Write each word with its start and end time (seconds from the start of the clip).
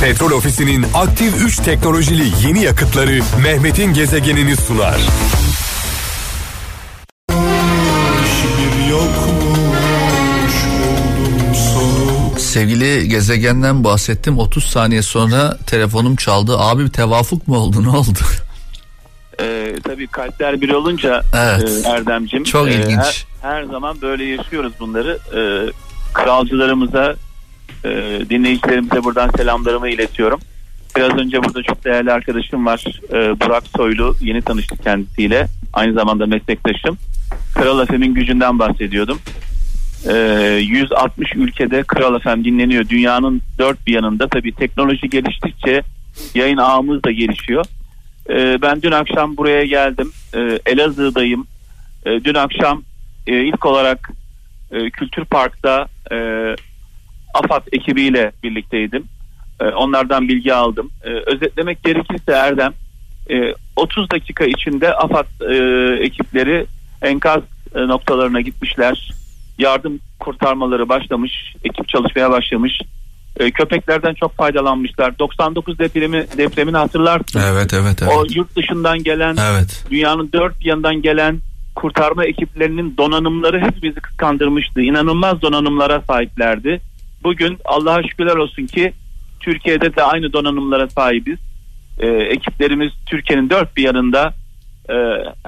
Petrol 0.00 0.30
Ofisi'nin 0.30 0.86
aktif 0.94 1.44
3 1.44 1.56
teknolojili 1.56 2.46
yeni 2.46 2.62
yakıtları 2.64 3.20
Mehmet'in 3.42 3.94
gezegenini 3.94 4.56
sunar. 4.56 5.00
Sevgili 12.38 13.08
gezegenden 13.08 13.84
bahsettim 13.84 14.38
30 14.38 14.64
saniye 14.64 15.02
sonra 15.02 15.56
telefonum 15.66 16.16
çaldı. 16.16 16.58
Abi 16.58 16.90
tevafuk 16.92 17.48
mu 17.48 17.56
oldu 17.56 17.82
ne 17.84 17.88
oldu? 17.88 18.18
Ee, 19.40 19.74
tabii 19.84 20.06
kalpler 20.06 20.60
bir 20.60 20.68
olunca 20.68 21.22
Evet. 21.36 21.84
e, 21.86 21.88
Erdemcim. 21.88 22.44
Çok 22.44 22.68
e, 22.68 22.74
ilginç. 22.74 23.24
Her, 23.42 23.50
her 23.50 23.62
zaman 23.64 24.00
böyle 24.02 24.24
yaşıyoruz 24.24 24.72
bunları. 24.80 25.18
E, 25.34 25.40
kralcılarımıza, 26.14 27.14
e, 27.84 28.20
dinleyicilerimize 28.30 29.04
buradan 29.04 29.30
selamlarımı 29.36 29.88
iletiyorum. 29.88 30.40
Biraz 30.96 31.18
önce 31.18 31.44
burada 31.44 31.62
çok 31.62 31.84
değerli 31.84 32.12
arkadaşım 32.12 32.66
var. 32.66 32.84
E, 33.12 33.40
Burak 33.40 33.66
Soylu. 33.76 34.14
Yeni 34.20 34.42
tanıştık 34.42 34.82
kendisiyle. 34.82 35.46
Aynı 35.72 35.92
zamanda 35.92 36.26
meslektaşım. 36.26 36.98
Kral 37.54 37.86
FM'in 37.86 38.14
gücünden 38.14 38.58
bahsediyordum. 38.58 39.18
E, 40.08 40.14
160 40.62 41.34
ülkede 41.34 41.82
Kral 41.82 42.18
FM 42.18 42.44
dinleniyor. 42.44 42.88
Dünyanın 42.88 43.42
dört 43.58 43.86
bir 43.86 43.92
yanında. 43.92 44.28
Tabii 44.28 44.52
teknoloji 44.52 45.08
geliştikçe 45.08 45.82
yayın 46.34 46.56
ağımız 46.56 47.04
da 47.04 47.10
gelişiyor. 47.10 47.64
Ee, 48.30 48.62
ben 48.62 48.82
dün 48.82 48.92
akşam 48.92 49.36
buraya 49.36 49.64
geldim. 49.64 50.12
Ee, 50.34 50.58
Elazığ'dayım. 50.66 51.46
Ee, 52.06 52.24
dün 52.24 52.34
akşam 52.34 52.82
e, 53.26 53.44
ilk 53.44 53.66
olarak 53.66 54.10
e, 54.70 54.90
Kültür 54.90 55.24
Park'ta 55.24 55.86
e, 56.12 56.16
AFAD 57.34 57.62
ekibiyle 57.72 58.32
birlikteydim. 58.42 59.04
E, 59.60 59.64
onlardan 59.64 60.28
bilgi 60.28 60.54
aldım. 60.54 60.90
E, 61.04 61.08
özetlemek 61.08 61.84
gerekirse 61.84 62.32
Erdem 62.32 62.72
e, 63.30 63.54
30 63.76 64.10
dakika 64.10 64.44
içinde 64.44 64.94
AFAD 64.94 65.26
e, 65.40 65.56
ekipleri 66.04 66.66
enkaz 67.02 67.42
e, 67.74 67.88
noktalarına 67.88 68.40
gitmişler. 68.40 69.12
Yardım 69.58 70.00
kurtarmaları 70.20 70.88
başlamış. 70.88 71.54
Ekip 71.64 71.88
çalışmaya 71.88 72.30
başlamış. 72.30 72.80
E, 73.36 73.50
köpeklerden 73.50 74.14
çok 74.14 74.36
faydalanmışlar. 74.36 75.18
99 75.18 75.78
depremi 75.78 76.26
depremini 76.36 76.76
hatırlarsın. 76.76 77.40
Evet 77.52 77.74
evet 77.74 78.02
evet. 78.02 78.12
O 78.16 78.24
yurt 78.34 78.56
dışından 78.56 79.02
gelen, 79.02 79.36
Evet. 79.50 79.84
dünyanın 79.90 80.30
dört 80.32 80.64
yanından 80.64 81.02
gelen 81.02 81.38
kurtarma 81.74 82.24
ekiplerinin 82.24 82.96
donanımları 82.96 83.60
hepimizi 83.60 84.00
kıskandırmıştı. 84.00 84.80
İnanılmaz 84.80 85.42
donanımlara 85.42 86.00
sahiplerdi. 86.00 86.80
Bugün 87.22 87.58
Allah'a 87.64 88.02
şükürler 88.02 88.36
olsun 88.36 88.66
ki 88.66 88.92
Türkiye'de 89.40 89.96
de 89.96 90.02
aynı 90.02 90.32
donanımlara 90.32 90.88
sahibiz. 90.88 91.38
Ee, 91.98 92.06
ekiplerimiz 92.06 92.92
Türkiye'nin 93.06 93.50
dört 93.50 93.76
bir 93.76 93.82
yanında 93.82 94.34
e, 94.90 94.94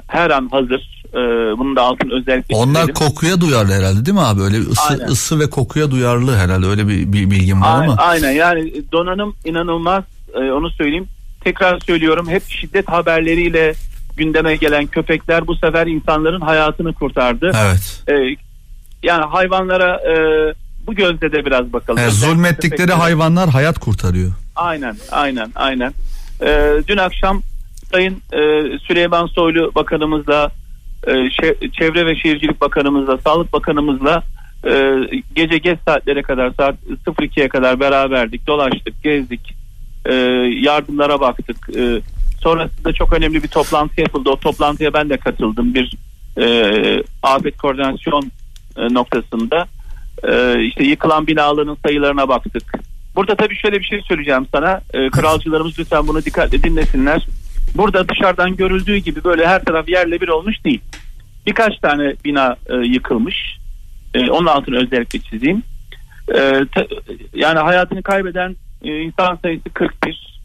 her 0.08 0.30
an 0.30 0.48
hazır. 0.48 1.00
Ee, 1.14 1.18
bunun 1.58 1.76
da 1.76 1.82
altın 1.82 2.10
özellikle 2.10 2.56
Onlar 2.56 2.80
çizelim. 2.80 2.94
kokuya 2.94 3.41
duyarlı 3.41 3.72
herhalde 3.72 4.06
değil 4.06 4.14
mi 4.14 4.20
abi? 4.20 4.41
Öyle 4.42 4.56
ısı, 4.58 4.82
Aynen. 4.91 5.04
ısı 5.06 5.41
ve 5.41 5.50
kokuya 5.50 5.91
duyarlı 5.91 6.36
herhalde 6.36 6.66
öyle 6.66 6.88
bir, 6.88 7.12
bir 7.12 7.30
bilgim 7.30 7.60
var 7.62 7.84
ama. 7.84 7.96
Aynen 7.96 8.30
yani 8.30 8.72
donanım 8.92 9.36
inanılmaz 9.44 10.04
Ee, 10.34 10.38
onu 10.38 10.70
söyleyeyim. 10.70 11.06
Tekrar 11.44 11.80
söylüyorum 11.80 12.28
hep 12.28 12.42
şiddet 12.48 12.88
haberleriyle 12.88 13.74
gündeme 14.16 14.56
gelen 14.56 14.86
köpekler 14.86 15.46
bu 15.46 15.56
sefer 15.56 15.86
insanların 15.86 16.41
hayatını 16.41 16.92
kurtardı. 16.92 17.52
Evet. 17.64 18.02
Ee, 18.08 18.36
yani 19.02 19.24
hayvanlara 19.24 19.96
e, 19.96 20.14
bu 20.86 20.95
gözle 20.95 21.33
de 21.33 21.47
biraz 21.47 21.73
bakalım. 21.73 21.98
E, 21.98 22.06
Özellikle 22.06 22.27
zulmettikleri 22.34 22.92
hayvanlar 22.92 23.48
hayat 23.50 23.78
kurtarıyor. 23.78 24.33
Aynen 24.56 24.97
aynen 25.11 25.53
aynen. 25.55 25.95
Ee, 26.42 26.72
dün 26.89 26.97
akşam 26.97 27.42
Sayın 27.92 28.22
e, 28.33 28.39
Süleyman 28.78 29.27
Soylu 29.27 29.72
Bakanımızla 29.75 30.50
e, 31.06 31.11
Şe- 31.11 31.72
Çevre 31.72 32.06
ve 32.06 32.16
Şehircilik 32.16 32.60
Bakanımızla 32.60 33.19
Sağlık 33.19 33.53
Bakanımızla 33.53 34.22
e, 34.66 34.93
gece 35.34 35.59
geç 35.59 35.78
saatlere 35.87 36.22
kadar 36.22 36.50
saat 36.50 36.75
02'ye 37.06 37.49
kadar 37.49 37.81
beraberdik 37.81 38.47
dolaştık 38.47 39.03
gezdik 39.03 39.54
e, 40.06 40.15
yardımlara 40.60 41.21
baktık 41.21 41.56
e, 41.77 42.00
sonrasında 42.43 42.93
çok 42.93 43.12
önemli 43.12 43.43
bir 43.43 43.49
toplantı 43.49 44.00
yapıldı 44.00 44.31
o 44.31 44.37
toplantıya 44.37 44.93
ben 44.94 45.10
de 45.10 45.16
katıldım 45.16 45.75
bir 45.75 45.97
e, 46.38 47.03
afet 47.22 47.56
koordinasyon 47.59 48.31
e, 48.77 48.94
noktasında 48.94 49.66
e, 50.28 50.62
işte 50.64 50.84
yıkılan 50.84 51.26
binaların 51.26 51.76
sayılarına 51.84 52.28
baktık 52.28 52.81
Burada 53.16 53.34
tabii 53.34 53.56
şöyle 53.56 53.78
bir 53.78 53.84
şey 53.84 54.00
söyleyeceğim 54.08 54.47
sana. 54.53 54.81
Ee, 54.94 55.10
kralcılarımız 55.10 55.78
lütfen 55.78 56.06
bunu 56.06 56.25
dikkatle 56.25 56.62
dinlesinler. 56.62 57.26
Burada 57.75 58.08
dışarıdan 58.08 58.56
görüldüğü 58.56 58.97
gibi 58.97 59.25
böyle 59.25 59.47
her 59.47 59.64
taraf 59.64 59.88
yerle 59.88 60.20
bir 60.20 60.28
olmuş 60.28 60.64
değil. 60.64 60.80
Birkaç 61.47 61.78
tane 61.78 62.14
bina 62.25 62.56
e, 62.66 62.75
yıkılmış. 62.76 63.59
E, 64.14 64.30
onun 64.30 64.47
altını 64.47 64.76
özellikle 64.76 65.19
çizeyim. 65.19 65.62
E, 66.28 66.64
ta- 66.75 66.86
yani 67.34 67.59
hayatını 67.59 68.03
kaybeden 68.03 68.56
e, 68.84 68.98
insan 69.00 69.38
sayısı 69.42 69.70
41. 69.75 70.41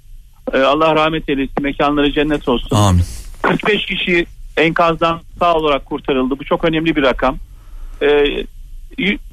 E, 0.54 0.60
Allah 0.60 0.96
rahmet 0.96 1.30
eylesin. 1.30 1.64
Mekanları 1.64 2.12
cennet 2.12 2.50
olsun. 2.50 2.76
Amin. 2.76 3.04
45 3.42 3.86
kişi 3.86 4.26
enkazdan 4.58 5.22
sağ 5.40 5.54
olarak 5.54 5.86
kurtarıldı. 5.86 6.40
Bu 6.40 6.44
çok 6.44 6.66
önemli 6.66 6.96
bir 6.96 7.04
rakam. 7.04 7.38
Y- 8.02 8.46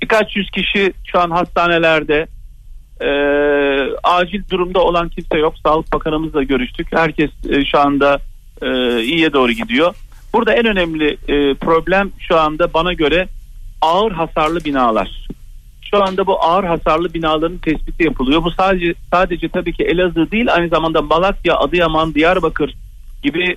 birkaç 0.02 0.36
yüz 0.36 0.50
kişi 0.50 0.92
şu 1.04 1.20
an 1.20 1.30
hastanelerde. 1.30 2.26
Ee, 3.00 3.96
acil 4.02 4.42
durumda 4.50 4.80
olan 4.80 5.08
kimse 5.08 5.38
yok. 5.38 5.54
Sağlık 5.64 5.92
Bakanımızla 5.92 6.42
görüştük. 6.42 6.86
Herkes 6.90 7.30
e, 7.50 7.64
şu 7.64 7.78
anda 7.78 8.18
e, 8.62 9.00
iyiye 9.02 9.32
doğru 9.32 9.52
gidiyor. 9.52 9.94
Burada 10.32 10.54
en 10.54 10.66
önemli 10.66 11.16
e, 11.28 11.54
problem 11.54 12.10
şu 12.18 12.40
anda 12.40 12.74
bana 12.74 12.92
göre 12.92 13.28
ağır 13.80 14.12
hasarlı 14.12 14.64
binalar. 14.64 15.26
Şu 15.90 16.02
anda 16.02 16.26
bu 16.26 16.44
ağır 16.44 16.64
hasarlı 16.64 17.14
binaların 17.14 17.58
tespiti 17.58 18.04
yapılıyor. 18.04 18.44
Bu 18.44 18.50
sadece 18.50 18.94
sadece 19.10 19.48
tabii 19.48 19.72
ki 19.72 19.84
Elazığ 19.84 20.30
değil 20.30 20.54
aynı 20.54 20.69
zamanda 20.69 21.02
Malatya, 21.02 21.56
Adıyaman, 21.56 22.14
Diyarbakır 22.14 22.74
gibi 23.22 23.56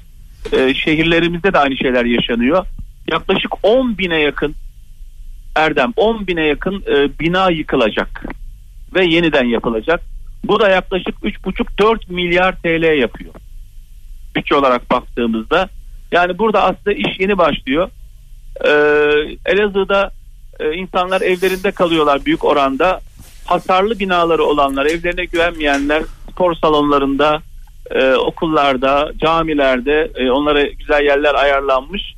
e, 0.52 0.74
şehirlerimizde 0.74 1.54
de 1.54 1.60
aynı 1.60 1.78
şeyler 1.78 2.06
yaşanıyor. 2.06 2.66
Yaklaşık 3.12 3.52
10 3.64 3.98
bine 3.98 4.20
yakın 4.22 4.56
Erdem 5.56 5.94
10 5.96 6.28
bine 6.28 6.46
yakın 6.46 6.84
e, 6.88 7.20
bina 7.20 7.52
yıkılacak 7.52 8.26
ve 8.96 9.06
yeniden 9.06 9.46
yapılacak. 9.46 10.02
Bu 10.44 10.60
da 10.60 10.70
yaklaşık 10.70 11.16
3,5-4 11.24 12.14
milyar 12.14 12.56
TL 12.56 13.00
yapıyor. 13.00 13.34
Bütçe 14.36 14.56
olarak 14.56 14.92
baktığımızda. 14.92 15.70
Yani 16.12 16.38
burada 16.38 16.64
aslında 16.64 16.94
iş 16.94 17.20
yeni 17.20 17.38
başlıyor. 17.38 17.90
Ee, 18.66 18.70
Elazığ'da 19.46 20.12
e, 20.60 20.74
insanlar 20.74 21.22
evlerinde 21.22 21.72
kalıyorlar 21.72 22.26
büyük 22.26 22.46
oranda. 22.46 23.00
Hasarlı 23.46 24.00
binaları 24.00 24.44
olanlar, 24.44 24.86
evlerine 24.86 25.26
güvenmeyenler 25.26 26.04
spor 26.32 26.56
salonlarında, 26.56 27.42
e, 27.92 28.14
okullarda, 28.14 29.12
camilerde 29.18 30.12
e, 30.16 30.32
onlara 30.32 30.64
güzel 30.64 31.04
yerler 31.04 31.36
ayarlanmış. 31.36 32.15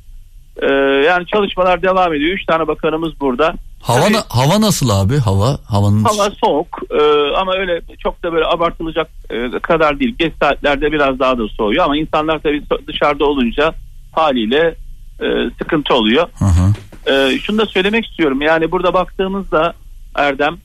E, 0.62 0.66
yani 1.06 1.26
çalışmalar 1.26 1.82
devam 1.82 2.14
ediyor. 2.14 2.30
Üç 2.30 2.46
tane 2.46 2.68
bakanımız 2.68 3.20
burada. 3.20 3.54
Hava 3.82 4.12
na- 4.12 4.24
hava 4.28 4.60
nasıl 4.60 4.88
abi? 4.88 5.16
Hava 5.18 5.58
havanın 5.64 6.04
Hava 6.04 6.30
soğuk 6.30 6.78
e, 6.90 7.02
ama 7.36 7.54
öyle 7.54 7.80
çok 7.98 8.22
da 8.22 8.32
böyle 8.32 8.44
abartılacak 8.46 9.08
e, 9.30 9.58
kadar 9.58 10.00
değil. 10.00 10.14
Geç 10.18 10.32
saatlerde 10.40 10.92
biraz 10.92 11.18
daha 11.18 11.38
da 11.38 11.48
soğuyor 11.48 11.84
ama 11.84 11.96
insanlar 11.96 12.38
tabii 12.38 12.62
dışarıda 12.86 13.24
olunca 13.24 13.74
haliyle 14.12 14.74
e, 15.20 15.26
sıkıntı 15.58 15.94
oluyor. 15.94 16.28
Hı 16.38 16.44
hı. 16.44 16.72
E, 17.12 17.38
şunu 17.38 17.58
da 17.58 17.66
söylemek 17.66 18.06
istiyorum 18.06 18.42
yani 18.42 18.70
burada 18.70 18.94
baktığımızda 18.94 19.74
Erdem 20.14 20.56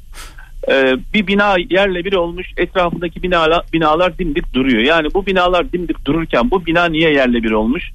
e, 0.72 0.96
bir 1.14 1.28
bina 1.28 1.56
yerle 1.70 2.06
bir 2.06 2.14
olmuş 2.14 2.48
etrafındaki 2.58 3.24
binalar, 3.24 3.66
binalar 3.74 4.18
dimdik 4.18 4.54
duruyor. 4.54 4.81
Yani 4.81 5.07
bu 5.13 5.25
binalar 5.25 5.72
dimdik 5.72 6.06
dururken 6.06 6.51
bu 6.51 6.66
bina 6.66 6.86
niye 6.86 7.13
yerle 7.13 7.44
bir 7.44 7.51
olmuş? 7.51 7.92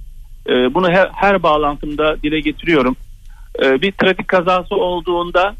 E, 0.49 0.75
bunu 0.75 0.91
her, 0.91 1.11
her 1.15 1.43
bağlantımda 1.43 2.23
dile 2.23 2.41
getiriyorum. 2.41 2.97
E, 3.62 3.83
bir 3.83 3.93
trafik 3.93 4.29
kazası 4.29 4.75
olduğunda 4.75 5.55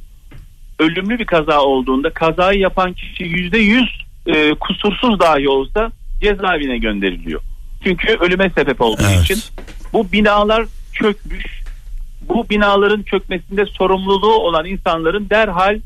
ölümlü 0.79 1.19
bir 1.19 1.27
kaza 1.27 1.61
olduğunda 1.61 2.11
kazayı 2.11 2.59
yapan 2.59 2.93
kişi 2.93 3.25
yüzde 3.25 3.59
yüz 3.59 4.05
e, 4.27 4.55
kusursuz 4.55 5.21
dahi 5.21 5.49
olsa 5.49 5.93
cezaevine 6.21 6.79
gönderiliyor. 6.79 7.41
Çünkü 7.85 8.17
ölüme 8.21 8.51
sebep 8.51 8.81
olduğu 8.81 9.03
Evet. 9.13 9.23
için 9.23 9.39
bu 9.93 10.13
binalar 10.13 10.67
çökmüş. 10.93 11.45
Bu 12.29 12.49
binaların 12.51 13.03
çökmesinde 13.03 13.67
sorumluluğu 13.67 14.35
olan 14.35 14.67
insanların 14.67 15.31
derhal 15.31 15.81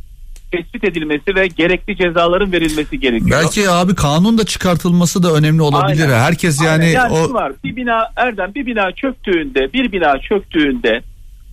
tespit 0.53 0.85
edilmesi 0.85 1.35
ve 1.35 1.47
gerekli 1.47 1.97
cezaların 1.97 2.53
verilmesi 2.53 3.01
gerekiyor. 3.01 3.41
Belki 3.43 3.71
abi 3.71 3.95
kanun 3.95 4.39
da 4.39 4.45
çıkartılması 4.47 5.23
da 5.23 5.33
önemli 5.33 5.63
olabilir. 5.63 6.03
Aynen. 6.03 6.19
Herkes 6.19 6.63
yani, 6.63 6.85
Aynen. 6.85 6.93
yani 6.93 7.13
o 7.13 7.33
var. 7.35 7.53
Bir 7.65 7.77
bina 7.77 8.09
Erdem 8.17 8.55
bir 8.55 8.67
bina 8.67 8.93
çöktüğünde 8.93 9.73
bir 9.73 9.93
bina 9.93 10.19
çöktüğünde 10.19 11.03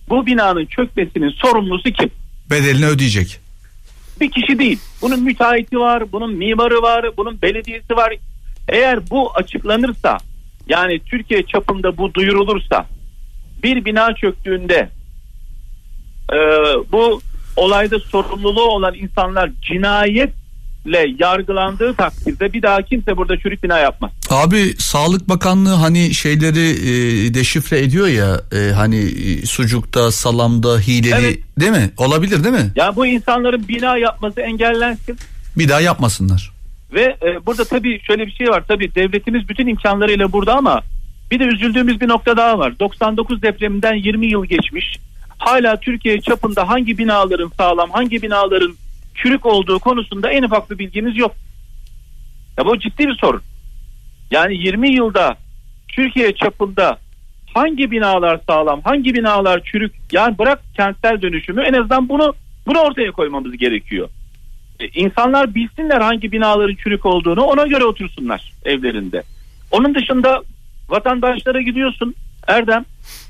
bu 0.08 0.26
binanın 0.26 0.66
çökmesinin 0.66 1.30
sorumlusu 1.30 1.90
kim? 1.90 2.10
bedelini 2.50 2.86
ödeyecek. 2.86 3.40
bir 4.20 4.30
kişi 4.30 4.58
değil. 4.58 4.78
Bunun 5.02 5.22
müteahhiti 5.22 5.78
var, 5.78 6.12
bunun 6.12 6.34
mimarı 6.34 6.82
var, 6.82 7.06
bunun 7.16 7.42
belediyesi 7.42 7.96
var. 7.96 8.14
Eğer 8.68 9.10
bu 9.10 9.32
açıklanırsa 9.34 10.18
yani 10.68 11.00
Türkiye 11.00 11.42
çapında 11.42 11.96
bu 11.96 12.14
duyurulursa 12.14 12.86
bir 13.62 13.84
bina 13.84 14.14
çöktüğünde 14.14 14.88
e, 16.32 16.38
bu 16.92 17.20
olayda 17.56 17.98
sorumluluğu 17.98 18.62
olan 18.64 18.94
insanlar 18.94 19.50
cinayetle 19.62 21.14
yargılandığı 21.18 21.94
takdirde 21.94 22.52
bir 22.52 22.62
daha 22.62 22.82
kimse 22.82 23.16
burada 23.16 23.38
çürük 23.38 23.62
bina 23.62 23.78
yapmaz. 23.78 24.10
Abi 24.30 24.74
Sağlık 24.78 25.28
Bakanlığı 25.28 25.74
hani 25.74 26.14
şeyleri 26.14 26.70
e, 26.70 27.34
deşifre 27.34 27.78
ediyor 27.78 28.06
ya 28.06 28.40
e, 28.52 28.72
hani 28.72 28.98
e, 28.98 29.46
sucukta, 29.46 30.12
salamda, 30.12 30.78
hileli 30.78 31.14
Evet. 31.26 31.38
değil 31.60 31.72
mi? 31.72 31.90
Olabilir 31.96 32.44
değil 32.44 32.54
mi? 32.54 32.70
Ya 32.76 32.96
bu 32.96 33.06
insanların 33.06 33.68
bina 33.68 33.96
yapması 33.96 34.40
engellensin. 34.40 35.16
Bir 35.58 35.68
daha 35.68 35.80
yapmasınlar. 35.80 36.50
Ve 36.94 37.16
e, 37.22 37.46
burada 37.46 37.64
tabii 37.64 38.00
şöyle 38.02 38.26
bir 38.26 38.32
şey 38.32 38.48
var. 38.48 38.64
Tabii 38.68 38.94
devletimiz 38.94 39.48
bütün 39.48 39.66
imkanlarıyla 39.66 40.32
burada 40.32 40.54
ama 40.56 40.82
bir 41.30 41.40
de 41.40 41.44
üzüldüğümüz 41.44 42.00
bir 42.00 42.08
nokta 42.08 42.36
daha 42.36 42.58
var. 42.58 42.78
99 42.80 43.42
depreminden 43.42 43.94
20 43.94 44.26
yıl 44.26 44.44
geçmiş. 44.44 44.98
Hala 45.40 45.80
Türkiye 45.80 46.20
çapında 46.20 46.68
hangi 46.68 46.98
binaların 46.98 47.52
sağlam, 47.56 47.90
hangi 47.90 48.22
binaların 48.22 48.74
çürük 49.14 49.46
olduğu 49.46 49.78
konusunda 49.78 50.30
en 50.30 50.42
ufak 50.42 50.70
bir 50.70 50.78
bilgimiz 50.78 51.16
yok. 51.16 51.34
Ya 52.58 52.66
bu 52.66 52.78
ciddi 52.78 53.08
bir 53.08 53.14
sorun. 53.14 53.42
Yani 54.30 54.56
20 54.56 54.94
yılda 54.94 55.36
Türkiye 55.88 56.34
çapında 56.34 56.98
hangi 57.54 57.90
binalar 57.90 58.40
sağlam, 58.46 58.80
hangi 58.80 59.14
binalar 59.14 59.62
çürük? 59.64 59.94
Yani 60.12 60.38
bırak 60.38 60.62
kentsel 60.76 61.22
dönüşümü 61.22 61.62
en 61.62 61.72
azından 61.72 62.08
bunu 62.08 62.34
bunu 62.66 62.78
ortaya 62.78 63.12
koymamız 63.12 63.56
gerekiyor. 63.56 64.08
E, 64.80 64.88
İnsanlar 64.88 65.54
bilsinler 65.54 66.00
hangi 66.00 66.32
binaların 66.32 66.74
çürük 66.74 67.06
olduğunu 67.06 67.42
ona 67.42 67.66
göre 67.66 67.84
otursunlar 67.84 68.52
evlerinde. 68.64 69.22
Onun 69.70 69.94
dışında 69.94 70.42
vatandaşlara 70.88 71.60
gidiyorsun 71.60 72.14
Erdem 72.46 72.84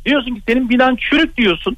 diyorsun 0.06 0.34
ki 0.34 0.42
senin 0.48 0.70
binan 0.70 0.96
çürük 0.96 1.36
diyorsun. 1.36 1.76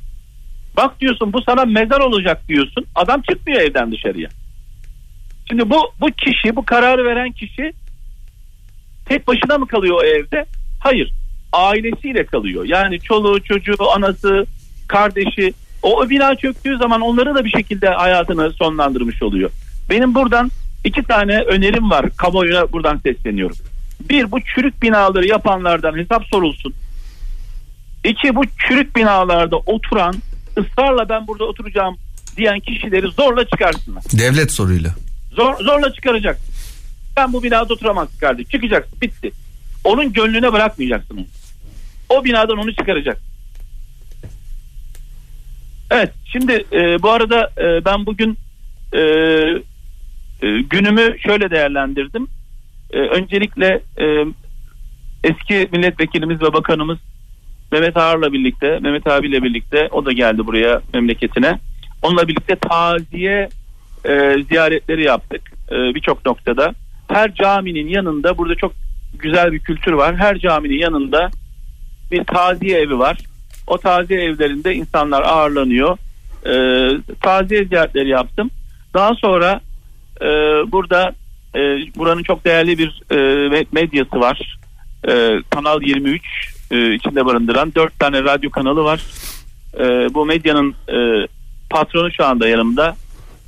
Bak 0.76 1.00
diyorsun 1.00 1.32
bu 1.32 1.42
sana 1.42 1.64
mezar 1.64 2.00
olacak 2.00 2.48
diyorsun. 2.48 2.86
Adam 2.94 3.22
çıkmıyor 3.22 3.60
evden 3.60 3.92
dışarıya. 3.92 4.28
Şimdi 5.48 5.70
bu 5.70 5.92
bu 6.00 6.06
kişi 6.06 6.56
bu 6.56 6.64
kararı 6.64 7.04
veren 7.04 7.32
kişi 7.32 7.72
tek 9.06 9.28
başına 9.28 9.58
mı 9.58 9.66
kalıyor 9.66 9.96
o 10.02 10.04
evde? 10.04 10.44
Hayır. 10.80 11.12
Ailesiyle 11.52 12.26
kalıyor. 12.26 12.64
Yani 12.64 13.00
çoluğu, 13.00 13.42
çocuğu, 13.42 13.90
anası, 13.94 14.46
kardeşi 14.88 15.52
o, 15.82 16.10
bina 16.10 16.34
çöktüğü 16.34 16.76
zaman 16.76 17.00
onları 17.00 17.34
da 17.34 17.44
bir 17.44 17.50
şekilde 17.50 17.88
hayatını 17.88 18.50
sonlandırmış 18.50 19.22
oluyor. 19.22 19.50
Benim 19.90 20.14
buradan 20.14 20.50
iki 20.84 21.02
tane 21.02 21.42
önerim 21.42 21.90
var. 21.90 22.06
Kamuoyuna 22.16 22.72
buradan 22.72 22.96
sesleniyorum. 22.96 23.56
Bir 24.00 24.30
bu 24.30 24.40
çürük 24.40 24.82
binaları 24.82 25.26
yapanlardan 25.26 25.98
hesap 25.98 26.24
sorulsun. 26.24 26.74
İki 28.04 28.36
bu 28.36 28.42
çürük 28.68 28.96
binalarda 28.96 29.56
oturan 29.56 30.14
ısrarla 30.58 31.08
ben 31.08 31.26
burada 31.26 31.44
oturacağım 31.44 31.96
diyen 32.36 32.60
kişileri 32.60 33.06
zorla 33.06 33.44
çıkarsınlar. 33.44 34.02
Devlet 34.18 34.52
soruyla. 34.52 34.94
Zor, 35.32 35.56
zorla 35.64 35.92
çıkaracak. 35.92 36.38
Ben 37.16 37.32
bu 37.32 37.42
binada 37.42 37.74
oturamazsın 37.74 38.18
kardeşim. 38.18 38.50
Çıkacaksın 38.50 39.00
bitti. 39.00 39.30
Onun 39.84 40.12
gönlüne 40.12 40.52
bırakmayacaksın 40.52 41.16
onu. 41.16 41.26
O 42.08 42.24
binadan 42.24 42.58
onu 42.58 42.74
çıkaracak. 42.74 43.18
Evet 45.90 46.12
şimdi 46.32 46.52
e, 46.52 47.02
bu 47.02 47.10
arada 47.10 47.50
e, 47.58 47.84
ben 47.84 48.06
bugün 48.06 48.38
e, 48.92 48.98
e, 50.42 50.60
günümü 50.70 51.18
şöyle 51.20 51.50
değerlendirdim. 51.50 52.28
E, 52.90 52.98
öncelikle 52.98 53.82
e, 53.98 54.04
eski 55.24 55.68
milletvekilimiz 55.72 56.42
ve 56.42 56.52
bakanımız 56.52 56.98
Mehmet 57.72 57.96
Ağar'la 57.96 58.32
birlikte, 58.32 58.78
Mehmet 58.78 59.06
abiyle 59.06 59.42
birlikte 59.42 59.88
o 59.92 60.06
da 60.06 60.12
geldi 60.12 60.46
buraya 60.46 60.80
memleketine. 60.94 61.58
Onunla 62.02 62.28
birlikte 62.28 62.56
taziye 62.56 63.48
e, 64.04 64.36
ziyaretleri 64.48 65.02
yaptık 65.04 65.52
e, 65.70 65.74
birçok 65.94 66.26
noktada. 66.26 66.74
Her 67.08 67.34
caminin 67.34 67.88
yanında 67.88 68.38
burada 68.38 68.54
çok 68.54 68.72
güzel 69.18 69.52
bir 69.52 69.58
kültür 69.58 69.92
var. 69.92 70.16
Her 70.16 70.38
caminin 70.38 70.78
yanında 70.78 71.30
bir 72.10 72.24
taziye 72.24 72.78
evi 72.78 72.98
var. 72.98 73.18
O 73.66 73.78
taziye 73.78 74.20
evlerinde 74.20 74.74
insanlar 74.74 75.22
ağırlanıyor. 75.22 75.98
E, 76.46 76.54
taziye 77.22 77.64
ziyaretleri 77.64 78.08
yaptım. 78.08 78.50
Daha 78.94 79.14
sonra 79.14 79.60
e, 80.20 80.26
burada 80.72 81.12
e, 81.54 81.60
buranın 81.96 82.22
çok 82.22 82.44
değerli 82.44 82.78
bir 82.78 83.02
e, 83.10 83.64
medyası 83.72 84.20
var. 84.20 84.58
E, 85.08 85.40
Kanal 85.50 85.82
23 85.82 86.51
e, 86.72 86.94
içinde 86.94 87.26
barındıran 87.26 87.72
dört 87.74 87.98
tane 87.98 88.22
radyo 88.22 88.50
kanalı 88.50 88.84
var. 88.84 89.02
E, 89.78 90.14
bu 90.14 90.26
medyanın 90.26 90.74
e, 90.88 91.26
patronu 91.70 92.10
şu 92.12 92.24
anda 92.24 92.48
yanımda. 92.48 92.96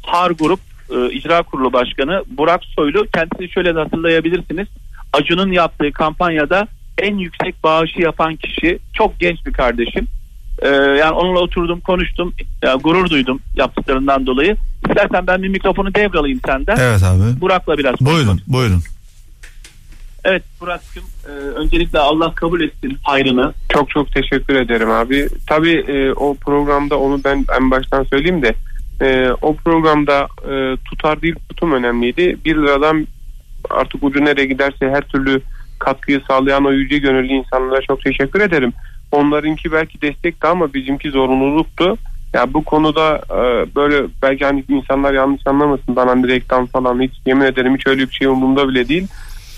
Har 0.02 0.30
Grup 0.30 0.60
e, 0.96 1.12
İcra 1.12 1.42
Kurulu 1.42 1.72
Başkanı 1.72 2.22
Burak 2.26 2.64
Soylu. 2.64 3.06
Kendisini 3.14 3.50
şöyle 3.50 3.74
de 3.74 3.78
hatırlayabilirsiniz. 3.78 4.68
Acun'un 5.12 5.52
yaptığı 5.52 5.92
kampanyada 5.92 6.68
en 6.98 7.18
yüksek 7.18 7.64
bağışı 7.64 8.00
yapan 8.00 8.36
kişi 8.36 8.78
çok 8.92 9.20
genç 9.20 9.46
bir 9.46 9.52
kardeşim. 9.52 10.06
E, 10.62 10.68
yani 10.68 11.10
onunla 11.10 11.38
oturdum 11.40 11.80
konuştum. 11.80 12.34
Ya, 12.62 12.74
gurur 12.74 13.10
duydum 13.10 13.40
yaptıklarından 13.56 14.26
dolayı. 14.26 14.56
İstersen 14.88 15.26
ben 15.26 15.42
bir 15.42 15.48
mikrofonu 15.48 15.94
devralayım 15.94 16.40
senden. 16.46 16.76
Evet 16.80 17.02
abi. 17.02 17.40
Burak'la 17.40 17.78
biraz 17.78 18.00
Buyurun 18.00 18.26
konuşalım. 18.26 18.40
buyurun. 18.46 18.82
Evet 20.24 20.42
Burak'cığım 20.60 21.04
e, 21.26 21.30
öncelikle 21.30 21.98
Allah 21.98 22.34
kabul 22.34 22.60
etsin 22.60 22.98
hayrını. 23.02 23.52
Çok 23.68 23.90
çok 23.90 24.12
teşekkür 24.12 24.54
ederim 24.54 24.90
abi. 24.90 25.28
Tabii 25.46 25.84
e, 25.88 26.12
o 26.12 26.34
programda 26.34 26.98
onu 26.98 27.20
ben 27.24 27.44
en 27.58 27.70
baştan 27.70 28.04
söyleyeyim 28.04 28.42
de 28.42 28.54
e, 29.00 29.30
o 29.42 29.54
programda 29.54 30.28
e, 30.50 30.76
tutar 30.84 31.22
değil 31.22 31.34
tutum 31.48 31.72
önemliydi. 31.72 32.36
1 32.44 32.56
liradan 32.56 33.06
artık 33.70 34.04
ucu 34.04 34.24
nereye 34.24 34.46
giderse 34.46 34.90
her 34.90 35.00
türlü 35.00 35.40
katkıyı 35.78 36.20
sağlayan 36.28 36.64
o 36.64 36.72
yüce 36.72 36.98
gönüllü 36.98 37.32
insanlara 37.32 37.80
çok 37.80 38.02
teşekkür 38.02 38.40
ederim. 38.40 38.72
Onlarınki 39.12 39.72
belki 39.72 40.02
destekti 40.02 40.46
ama 40.46 40.74
bizimki 40.74 41.10
zorunluluktu. 41.10 41.96
Ya 42.34 42.54
bu 42.54 42.64
konuda 42.64 43.22
böyle 43.76 44.06
belki 44.22 44.44
hani 44.44 44.64
insanlar 44.68 45.12
yanlış 45.12 45.46
anlamasın 45.46 45.96
bana 45.96 46.10
hani 46.10 46.28
reklam 46.28 46.66
falan 46.66 47.00
hiç 47.00 47.12
yemin 47.26 47.44
ederim 47.44 47.76
hiç 47.76 47.86
öyle 47.86 48.08
bir 48.08 48.14
şey 48.14 48.26
umurumda 48.26 48.68
bile 48.68 48.88
değil. 48.88 49.08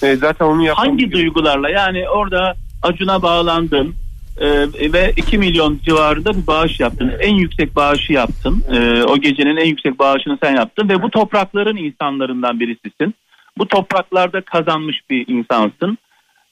E, 0.02 0.16
zaten 0.16 0.46
onu 0.46 0.62
yapmam 0.64 0.86
Hangi 0.86 1.12
duygularla 1.12 1.70
yani 1.70 2.08
orada 2.08 2.54
Acun'a 2.82 3.22
bağlandın 3.22 3.94
e, 4.40 4.48
ve 4.92 5.12
2 5.16 5.38
milyon 5.38 5.78
civarında 5.84 6.36
bir 6.36 6.46
bağış 6.46 6.80
yaptın. 6.80 7.12
En 7.20 7.34
yüksek 7.34 7.76
bağışı 7.76 8.12
yaptın. 8.12 8.62
E, 8.72 9.04
o 9.04 9.16
gecenin 9.16 9.56
en 9.56 9.66
yüksek 9.66 9.98
bağışını 9.98 10.38
sen 10.42 10.56
yaptın 10.56 10.88
ve 10.88 11.02
bu 11.02 11.10
toprakların 11.10 11.76
insanlarından 11.76 12.60
birisisin. 12.60 13.14
Bu 13.58 13.68
topraklarda 13.68 14.40
kazanmış 14.40 15.10
bir 15.10 15.28
insansın. 15.28 15.98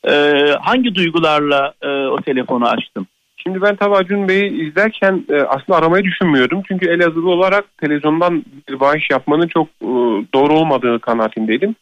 E, 0.09 0.45
hangi 0.61 0.95
duygularla 0.95 1.73
e, 1.83 1.89
o 1.89 2.17
telefonu 2.17 2.69
açtın? 2.69 3.07
Şimdi 3.37 3.63
ben 3.63 3.77
tabii 3.77 3.95
Acun 3.95 4.29
Bey'i 4.29 4.69
izlerken 4.69 5.25
e, 5.29 5.43
aslında 5.43 5.79
aramayı 5.79 6.05
düşünmüyordum. 6.05 6.63
Çünkü 6.69 6.87
Elazığlı 6.89 7.31
olarak 7.31 7.79
televizyondan 7.79 8.45
bir 8.69 8.81
bağış 8.81 9.11
yapmanın 9.11 9.49
çok 9.49 9.69
e, 9.69 9.89
doğru 10.35 10.53
olmadığı 10.53 10.99
kanaatindeydim. 10.99 11.75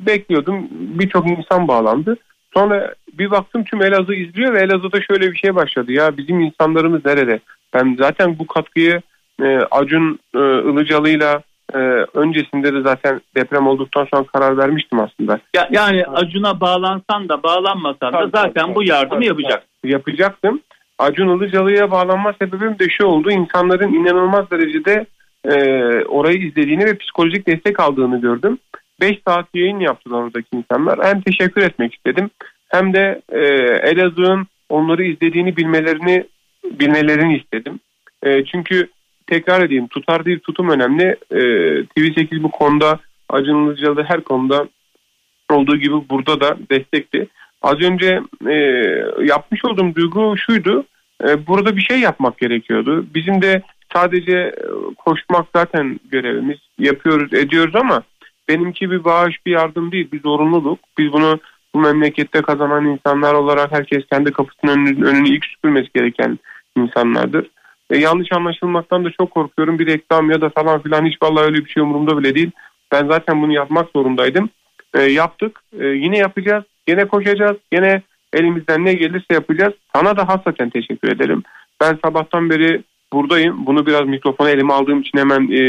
Bekliyordum. 0.00 0.68
Birçok 0.70 1.30
insan 1.30 1.68
bağlandı. 1.68 2.16
Sonra 2.54 2.94
bir 3.12 3.30
baktım 3.30 3.64
tüm 3.64 3.82
Elazığ 3.82 4.14
izliyor 4.14 4.54
ve 4.54 4.60
Elazığ'da 4.60 5.00
şöyle 5.00 5.32
bir 5.32 5.36
şey 5.36 5.54
başladı. 5.54 5.92
Ya 5.92 6.16
bizim 6.16 6.40
insanlarımız 6.40 7.04
nerede? 7.04 7.40
Ben 7.74 7.96
zaten 7.98 8.38
bu 8.38 8.46
katkıyı 8.46 9.00
e, 9.42 9.58
Acun 9.70 10.18
e, 10.34 10.38
Ilıcalı'yla 10.38 11.42
e, 11.74 11.78
öncesinde 12.14 12.74
de 12.74 12.80
zaten 12.80 13.20
deprem 13.36 13.66
olduktan 13.66 14.06
sonra 14.14 14.24
karar 14.24 14.56
vermiştim 14.56 15.00
aslında. 15.00 15.40
Ya, 15.56 15.68
yani 15.70 16.06
Acun'a 16.06 16.60
bağlansan 16.60 17.28
da 17.28 17.42
bağlanmasan 17.42 18.12
da 18.12 18.28
zaten 18.34 18.62
tabii, 18.66 18.74
bu 18.74 18.82
yardımı 18.82 19.20
tabii, 19.20 19.26
yapacaksın. 19.26 19.68
yapacaktım. 19.84 20.60
Acun 20.98 21.38
Ilıcalı'ya 21.38 21.90
bağlanma 21.90 22.32
sebebim 22.32 22.78
de 22.78 22.88
şu 22.88 23.06
oldu. 23.06 23.30
İnsanların 23.30 23.92
inanılmaz 23.92 24.50
derecede 24.50 25.06
e, 25.44 25.54
orayı 26.04 26.38
izlediğini 26.38 26.84
ve 26.84 26.98
psikolojik 26.98 27.46
destek 27.46 27.80
aldığını 27.80 28.20
gördüm. 28.20 28.58
5 29.00 29.18
saat 29.26 29.46
yayın 29.54 29.80
yaptılar 29.80 30.22
oradaki 30.22 30.48
insanlar. 30.52 30.98
Hem 31.02 31.20
teşekkür 31.20 31.62
etmek 31.62 31.94
istedim 31.94 32.30
hem 32.68 32.94
de 32.94 33.22
e, 33.28 33.40
Elazığ'ın 33.90 34.46
onları 34.68 35.04
izlediğini 35.04 35.56
bilmelerini 35.56 36.24
bilmelerini 36.64 37.36
istedim. 37.36 37.80
E, 38.22 38.44
çünkü 38.44 38.88
tekrar 39.26 39.62
edeyim 39.62 39.88
tutar 39.88 40.24
değil 40.24 40.38
tutum 40.38 40.70
önemli. 40.70 41.16
E, 41.30 41.38
TV8 41.96 42.42
bu 42.42 42.50
konuda 42.50 42.98
Acun 43.28 43.66
Ilıcalı 43.66 44.02
her 44.02 44.20
konuda 44.20 44.68
olduğu 45.50 45.76
gibi 45.76 45.94
burada 46.10 46.40
da 46.40 46.56
destekti. 46.70 47.28
Az 47.62 47.80
önce 47.80 48.20
e, 48.46 48.54
yapmış 49.24 49.64
olduğum 49.64 49.94
duygu 49.94 50.34
şuydu. 50.38 50.84
E, 51.24 51.46
burada 51.46 51.76
bir 51.76 51.82
şey 51.82 52.00
yapmak 52.00 52.38
gerekiyordu. 52.38 53.06
Bizim 53.14 53.42
de 53.42 53.62
sadece 53.92 54.36
e, 54.36 54.54
koşmak 54.96 55.46
zaten 55.56 56.00
görevimiz. 56.10 56.58
Yapıyoruz, 56.78 57.34
ediyoruz 57.34 57.74
ama 57.76 58.02
benimki 58.48 58.90
bir 58.90 59.04
bağış, 59.04 59.46
bir 59.46 59.52
yardım 59.52 59.92
değil, 59.92 60.08
bir 60.12 60.20
zorunluluk. 60.20 60.78
Biz 60.98 61.12
bunu 61.12 61.40
bu 61.74 61.80
memlekette 61.80 62.42
kazanan 62.42 62.86
insanlar 62.86 63.34
olarak 63.34 63.72
herkes 63.72 64.06
kendi 64.12 64.32
kapısının 64.32 64.72
önünü, 64.72 65.06
önünü 65.06 65.28
ilk 65.28 65.44
süpürmesi 65.44 65.88
gereken 65.94 66.38
insanlardır. 66.76 67.50
E, 67.90 67.98
yanlış 67.98 68.32
anlaşılmaktan 68.32 69.04
da 69.04 69.10
çok 69.10 69.30
korkuyorum. 69.30 69.78
Bir 69.78 69.86
reklam 69.86 70.30
ya 70.30 70.40
da 70.40 70.48
falan 70.48 70.82
filan 70.82 71.06
hiç 71.06 71.16
vallahi 71.22 71.44
öyle 71.44 71.64
bir 71.64 71.70
şey 71.70 71.82
umurumda 71.82 72.18
bile 72.18 72.34
değil. 72.34 72.50
Ben 72.92 73.06
zaten 73.06 73.42
bunu 73.42 73.52
yapmak 73.52 73.90
zorundaydım. 73.96 74.50
E, 74.94 75.02
yaptık. 75.02 75.60
E, 75.80 75.86
yine 75.86 76.18
yapacağız. 76.18 76.64
Yine 76.88 77.04
koşacağız. 77.04 77.56
Yine 77.72 78.02
elimizden 78.32 78.84
ne 78.84 78.92
gelirse 78.92 79.34
yapacağız. 79.34 79.72
Sana 79.94 80.16
da 80.16 80.28
hasreten 80.28 80.70
teşekkür 80.70 81.08
ederim. 81.08 81.42
Ben 81.80 81.98
sabahtan 82.04 82.50
beri 82.50 82.82
buradayım. 83.12 83.66
Bunu 83.66 83.86
biraz 83.86 84.06
mikrofona 84.06 84.50
elime 84.50 84.72
aldığım 84.72 85.00
için 85.00 85.18
hemen 85.18 85.42
e, 85.50 85.60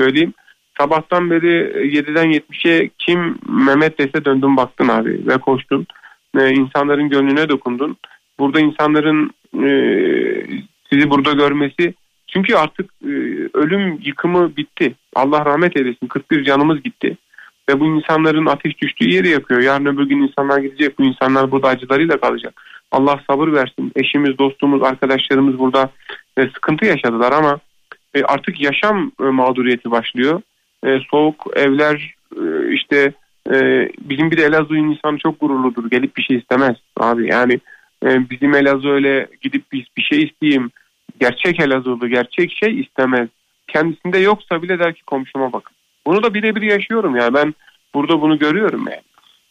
söyleyeyim. 0.00 0.34
Sabahtan 0.78 1.30
beri 1.30 1.72
7'den 1.96 2.30
70'e 2.30 2.90
kim 2.98 3.38
Mehmet 3.48 3.98
dese 3.98 4.24
döndün 4.24 4.56
baktın 4.56 4.88
abi 4.88 5.26
ve 5.26 5.38
koştun. 5.38 5.86
E, 6.38 6.50
insanların 6.50 7.08
gönlüne 7.08 7.48
dokundun. 7.48 7.96
Burada 8.38 8.60
insanların 8.60 9.30
e, 9.54 9.70
sizi 10.90 11.10
burada 11.10 11.32
görmesi 11.32 11.94
çünkü 12.26 12.54
artık 12.54 12.90
e, 13.04 13.12
ölüm 13.54 13.98
yıkımı 14.04 14.56
bitti. 14.56 14.94
Allah 15.14 15.44
rahmet 15.44 15.76
eylesin 15.76 16.06
41 16.06 16.44
canımız 16.44 16.82
gitti. 16.82 17.16
Ve 17.68 17.80
bu 17.80 17.86
insanların 17.86 18.46
ateş 18.46 18.78
düştüğü 18.78 19.10
yeri 19.10 19.28
yakıyor. 19.28 19.60
Yarın 19.60 19.86
öbür 19.86 20.08
gün 20.08 20.22
insanlar 20.22 20.58
gidecek. 20.58 20.98
Bu 20.98 21.04
insanlar 21.04 21.50
burada 21.50 21.68
acılarıyla 21.68 22.20
kalacak. 22.20 22.62
Allah 22.92 23.20
sabır 23.30 23.52
versin. 23.52 23.92
Eşimiz, 23.96 24.38
dostumuz, 24.38 24.82
arkadaşlarımız 24.82 25.58
burada 25.58 25.90
e, 26.38 26.42
sıkıntı 26.42 26.84
yaşadılar 26.84 27.32
ama 27.32 27.58
e, 28.14 28.22
artık 28.22 28.60
yaşam 28.60 29.12
e, 29.20 29.24
mağduriyeti 29.24 29.90
başlıyor. 29.90 30.40
E, 30.86 31.00
soğuk 31.10 31.46
evler 31.56 32.14
e, 32.36 32.72
işte 32.72 33.12
e, 33.52 33.88
bizim 34.00 34.30
bir 34.30 34.36
de 34.36 34.44
Elazığ'ın 34.44 34.90
insanı 34.90 35.18
çok 35.18 35.40
gururludur. 35.40 35.90
Gelip 35.90 36.16
bir 36.16 36.22
şey 36.22 36.36
istemez 36.36 36.76
abi. 36.96 37.28
Yani 37.30 37.60
e, 38.04 38.30
bizim 38.30 38.54
Elazığ 38.54 38.88
öyle 38.88 39.28
gidip 39.40 39.72
biz 39.72 39.84
bir 39.96 40.02
şey 40.02 40.22
isteyeyim. 40.22 40.70
Gerçek 41.20 41.60
Elazığlı 41.60 42.08
gerçek 42.08 42.52
şey 42.52 42.80
istemez. 42.80 43.28
Kendisinde 43.68 44.18
yoksa 44.18 44.62
bile 44.62 44.78
der 44.78 44.94
ki 44.94 45.04
komşuma 45.04 45.52
bakın. 45.52 45.76
Bunu 46.06 46.22
da 46.22 46.34
birebir 46.34 46.62
yaşıyorum 46.62 47.16
yani 47.16 47.34
ben 47.34 47.54
burada 47.94 48.20
bunu 48.20 48.38
görüyorum 48.38 48.84
yani. 48.90 49.02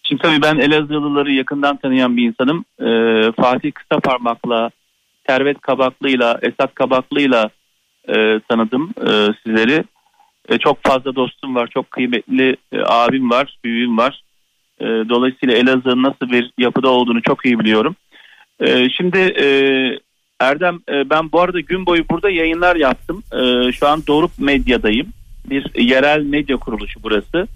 Şimdi 0.04 0.22
tabii 0.22 0.42
ben 0.42 0.58
Elazığlıları 0.58 1.32
yakından 1.32 1.78
tanıyan 1.78 2.18
bir 2.18 2.24
insanım. 2.24 2.66
Ee, 2.82 3.32
Fatih 3.32 3.72
Kısaparmak'la, 3.72 4.70
Servet 5.28 5.62
Kabaklı'yla, 5.62 6.40
Esat 6.42 6.76
Kabaklı'yla 6.76 7.50
e, 8.10 8.40
tanıdım 8.50 8.90
e, 9.02 9.10
sizleri. 9.44 9.84
E, 10.50 10.58
çok 10.58 10.84
fazla 10.84 11.16
dostum 11.16 11.56
var, 11.56 11.68
çok 11.68 11.92
kıymetli 11.92 12.58
e, 12.72 12.80
abim 12.86 13.30
var, 13.30 13.58
büyüğüm 13.64 13.98
var. 13.98 14.22
E, 14.80 14.86
dolayısıyla 14.86 15.56
Elazığ'ın 15.56 16.04
nasıl 16.04 16.32
bir 16.32 16.52
yapıda 16.58 16.90
olduğunu 16.90 17.22
çok 17.22 17.46
iyi 17.46 17.60
biliyorum. 17.60 17.96
E, 18.60 18.90
şimdi 18.90 19.18
e, 19.18 19.48
Erdem 20.40 20.80
e, 20.90 21.10
ben 21.10 21.32
bu 21.32 21.42
arada 21.42 21.60
gün 21.60 21.86
boyu 21.86 22.10
burada 22.10 22.30
yayınlar 22.30 22.76
yaptım. 22.76 23.24
E, 23.34 23.72
şu 23.72 23.88
an 23.88 24.04
Doruk 24.08 24.40
Medya'dayım. 24.40 25.08
Bir 25.50 25.82
yerel 25.82 26.24
medya 26.24 26.58
kuruluşu 26.58 27.00
burası. 27.04 27.48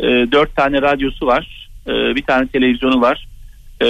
E, 0.00 0.06
dört 0.06 0.56
tane 0.56 0.82
radyosu 0.82 1.26
var. 1.26 1.68
E, 1.86 1.90
bir 1.90 2.22
tane 2.22 2.46
televizyonu 2.46 3.00
var. 3.00 3.26
E, 3.80 3.86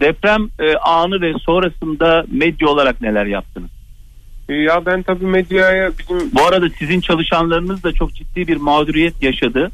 deprem 0.00 0.48
e, 0.60 0.76
anı 0.76 1.20
ve 1.20 1.32
sonrasında 1.34 2.24
medya 2.30 2.68
olarak 2.68 3.00
neler 3.00 3.26
yaptınız? 3.26 3.70
Ya 4.48 4.86
ben 4.86 5.02
tabii 5.02 5.26
medyaya 5.26 5.90
bizim... 5.98 6.30
Bu 6.34 6.46
arada 6.46 6.68
sizin 6.78 7.00
çalışanlarınız 7.00 7.84
da 7.84 7.92
çok 7.92 8.14
ciddi 8.14 8.48
bir 8.48 8.56
mağduriyet 8.56 9.22
yaşadı. 9.22 9.70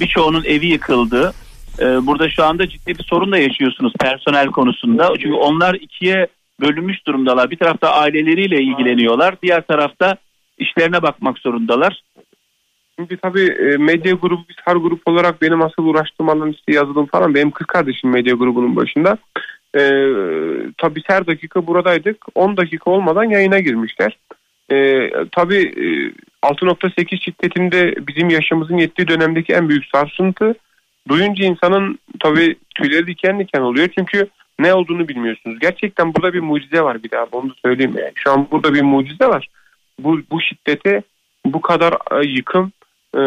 Birçoğunun 0.00 0.44
evi 0.44 0.66
yıkıldı. 0.66 1.32
Ee, 1.80 2.06
burada 2.06 2.30
şu 2.30 2.44
anda 2.44 2.68
ciddi 2.68 2.98
bir 2.98 3.04
sorun 3.04 3.32
da 3.32 3.38
yaşıyorsunuz 3.38 3.92
personel 4.00 4.46
konusunda. 4.46 5.12
Çünkü 5.18 5.34
onlar 5.34 5.74
ikiye 5.74 6.26
bölünmüş 6.60 7.06
durumdalar. 7.06 7.50
Bir 7.50 7.56
tarafta 7.56 7.90
aileleriyle 7.92 8.62
ilgileniyorlar. 8.62 9.34
Diğer 9.42 9.66
tarafta 9.66 10.16
işlerine 10.58 11.02
bakmak 11.02 11.38
zorundalar. 11.38 12.02
Çünkü 12.98 13.16
tabii 13.16 13.46
e, 13.46 13.76
medya 13.76 14.12
grubu 14.12 14.42
biz 14.48 14.56
her 14.64 14.76
grup 14.76 15.08
olarak 15.08 15.42
benim 15.42 15.62
asıl 15.62 15.84
uğraştığım 15.84 16.28
alan 16.28 16.50
işte 16.50 16.72
yazılım 16.72 17.06
falan. 17.06 17.34
Benim 17.34 17.50
kız 17.50 17.66
kardeşim 17.66 18.10
medya 18.10 18.34
grubunun 18.34 18.76
başında. 18.76 19.18
Ee, 19.76 20.12
tabii 20.78 21.02
her 21.06 21.26
dakika 21.26 21.66
buradaydık. 21.66 22.24
10 22.34 22.56
dakika 22.56 22.90
olmadan 22.90 23.24
yayına 23.24 23.58
girmişler. 23.58 24.18
Ee, 24.72 25.10
tabii 25.32 25.62
e, 25.62 25.86
6.8 26.42 27.20
şiddetinde 27.20 27.94
bizim 28.08 28.30
yaşımızın 28.30 28.76
yettiği 28.76 29.08
dönemdeki 29.08 29.52
en 29.52 29.68
büyük 29.68 29.84
sarsıntı. 29.86 30.54
Duyunca 31.08 31.44
insanın 31.44 31.98
tabii 32.20 32.56
tüyleri 32.74 33.06
diken 33.06 33.38
diken 33.38 33.60
oluyor. 33.60 33.88
Çünkü 33.98 34.28
ne 34.58 34.74
olduğunu 34.74 35.08
bilmiyorsunuz. 35.08 35.58
Gerçekten 35.60 36.14
burada 36.14 36.32
bir 36.32 36.40
mucize 36.40 36.80
var 36.80 37.02
bir 37.02 37.10
daha 37.10 37.24
onu 37.32 37.54
söyleyeyim 37.64 37.94
yani. 37.98 38.12
Şu 38.14 38.30
an 38.32 38.48
burada 38.50 38.74
bir 38.74 38.82
mucize 38.82 39.26
var. 39.26 39.48
Bu, 39.98 40.20
bu 40.30 40.40
şiddete 40.40 41.02
bu 41.46 41.60
kadar 41.60 41.94
e, 42.10 42.26
yıkım 42.26 42.72
e, 43.14 43.20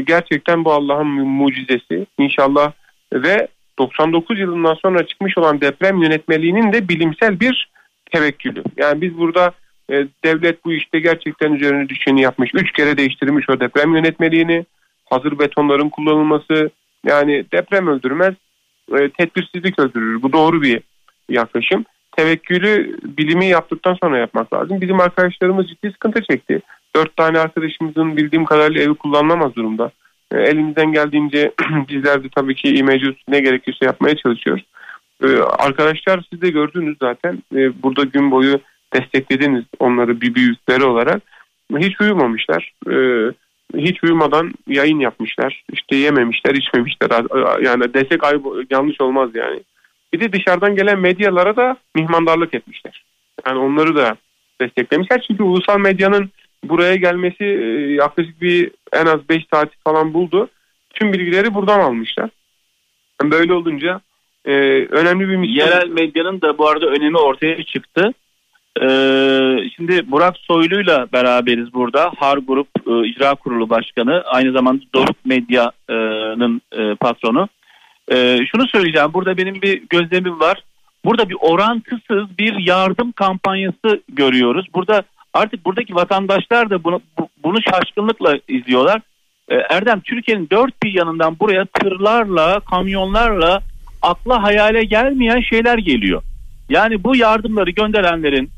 gerçekten 0.00 0.64
bu 0.64 0.72
Allah'ın 0.72 1.06
mucizesi. 1.06 2.06
İnşallah 2.18 2.72
ve 3.12 3.48
99 3.78 4.38
yılından 4.38 4.74
sonra 4.74 5.06
çıkmış 5.06 5.38
olan 5.38 5.60
deprem 5.60 6.02
yönetmeliğinin 6.02 6.72
de 6.72 6.88
bilimsel 6.88 7.40
bir 7.40 7.70
tevekkülü. 8.12 8.62
Yani 8.76 9.00
biz 9.00 9.18
burada 9.18 9.52
e, 9.90 10.06
devlet 10.24 10.64
bu 10.64 10.72
işte 10.72 11.00
gerçekten 11.00 11.52
üzerine 11.52 11.88
düşeni 11.88 12.20
yapmış. 12.20 12.50
Üç 12.54 12.72
kere 12.72 12.96
değiştirmiş 12.96 13.50
o 13.50 13.60
deprem 13.60 13.94
yönetmeliğini. 13.94 14.64
Hazır 15.04 15.38
betonların 15.38 15.88
kullanılması 15.88 16.70
yani 17.06 17.44
deprem 17.52 17.88
öldürmez 17.88 18.34
e, 18.92 19.10
tedbirsizlik 19.10 19.78
öldürür. 19.78 20.22
Bu 20.22 20.32
doğru 20.32 20.62
bir 20.62 20.80
yaklaşım. 21.28 21.84
Tevekkülü 22.16 22.98
bilimi 23.02 23.46
yaptıktan 23.46 23.96
sonra 24.02 24.18
yapmak 24.18 24.54
lazım. 24.54 24.80
Bizim 24.80 25.00
arkadaşlarımız 25.00 25.68
ciddi 25.68 25.92
sıkıntı 25.92 26.22
çekti. 26.22 26.60
Dört 26.96 27.16
tane 27.16 27.38
arkadaşımızın 27.38 28.16
bildiğim 28.16 28.44
kadarıyla 28.44 28.82
evi 28.82 28.94
kullanılamaz 28.94 29.54
durumda. 29.54 29.90
E, 30.32 30.38
elimizden 30.38 30.92
geldiğince 30.92 31.52
bizler 31.88 32.24
de 32.24 32.28
tabii 32.36 32.54
ki 32.54 32.82
mevcut 32.82 33.28
ne 33.28 33.40
gerekiyorsa 33.40 33.84
yapmaya 33.86 34.16
çalışıyoruz. 34.16 34.64
E, 35.22 35.26
arkadaşlar 35.38 36.26
siz 36.30 36.42
de 36.42 36.50
gördünüz 36.50 36.96
zaten. 37.00 37.42
E, 37.54 37.82
burada 37.82 38.04
gün 38.04 38.30
boyu 38.30 38.60
desteklediniz 38.94 39.64
onları 39.78 40.20
bir 40.20 40.34
büyükleri 40.34 40.84
olarak. 40.84 41.22
Hiç 41.78 42.00
uyumamışlar. 42.00 42.72
Hiç 43.76 44.04
uyumadan 44.04 44.54
yayın 44.66 44.98
yapmışlar. 44.98 45.64
İşte 45.72 45.96
yememişler, 45.96 46.54
içmemişler. 46.54 47.10
Yani 47.62 47.94
desek 47.94 48.24
ayıp, 48.24 48.46
yanlış 48.70 49.00
olmaz 49.00 49.30
yani. 49.34 49.60
Bir 50.12 50.20
de 50.20 50.32
dışarıdan 50.32 50.76
gelen 50.76 50.98
medyalara 50.98 51.56
da 51.56 51.76
mihmandarlık 51.94 52.54
etmişler. 52.54 53.04
Yani 53.46 53.58
onları 53.58 53.96
da 53.96 54.16
desteklemişler. 54.60 55.24
Çünkü 55.28 55.42
ulusal 55.42 55.78
medyanın 55.78 56.30
buraya 56.68 56.96
gelmesi 56.96 57.44
e, 57.44 57.92
yaklaşık 57.92 58.40
bir 58.40 58.70
en 58.92 59.06
az 59.06 59.28
5 59.28 59.42
saat 59.52 59.68
falan 59.84 60.14
buldu. 60.14 60.48
Tüm 60.94 61.12
bilgileri 61.12 61.54
buradan 61.54 61.80
almışlar. 61.80 62.30
Böyle 63.22 63.52
olunca 63.52 64.00
e, 64.44 64.52
önemli 64.84 65.28
bir 65.28 65.36
misyon. 65.36 65.66
Yerel 65.66 65.88
medyanın 65.88 66.40
da 66.40 66.58
bu 66.58 66.68
arada 66.68 66.86
önemi 66.86 67.18
ortaya 67.18 67.62
çıktı. 67.62 68.12
Ee, 68.82 69.70
şimdi 69.76 70.10
Burak 70.10 70.36
Soylu'yla 70.36 71.06
beraberiz 71.12 71.74
burada. 71.74 72.12
Har 72.16 72.38
Grup 72.38 72.68
e, 72.86 73.08
İcra 73.08 73.34
Kurulu 73.34 73.70
Başkanı. 73.70 74.22
Aynı 74.26 74.52
zamanda 74.52 74.82
Doruk 74.94 75.16
Medya'nın 75.24 76.60
e, 76.72 76.94
patronu. 76.94 77.48
E, 78.12 78.38
şunu 78.46 78.68
söyleyeceğim. 78.68 79.14
Burada 79.14 79.36
benim 79.36 79.62
bir 79.62 79.82
gözlemim 79.90 80.40
var. 80.40 80.62
Burada 81.04 81.28
bir 81.28 81.36
orantısız 81.40 82.38
bir 82.38 82.66
yardım 82.66 83.12
kampanyası 83.12 84.02
görüyoruz. 84.08 84.66
Burada 84.74 85.02
artık 85.36 85.64
buradaki 85.64 85.94
vatandaşlar 85.94 86.70
da 86.70 86.84
bunu, 86.84 87.00
bunu 87.44 87.58
şaşkınlıkla 87.62 88.38
izliyorlar. 88.48 89.00
E, 89.48 89.54
Erdem 89.54 90.00
Türkiye'nin 90.00 90.48
dört 90.50 90.82
bir 90.82 90.94
yanından 90.94 91.38
buraya 91.38 91.64
tırlarla, 91.64 92.60
kamyonlarla 92.60 93.60
akla 94.02 94.42
hayale 94.42 94.84
gelmeyen 94.84 95.40
şeyler 95.40 95.78
geliyor. 95.78 96.22
Yani 96.68 97.04
bu 97.04 97.16
yardımları 97.16 97.70
gönderenlerin 97.70 98.50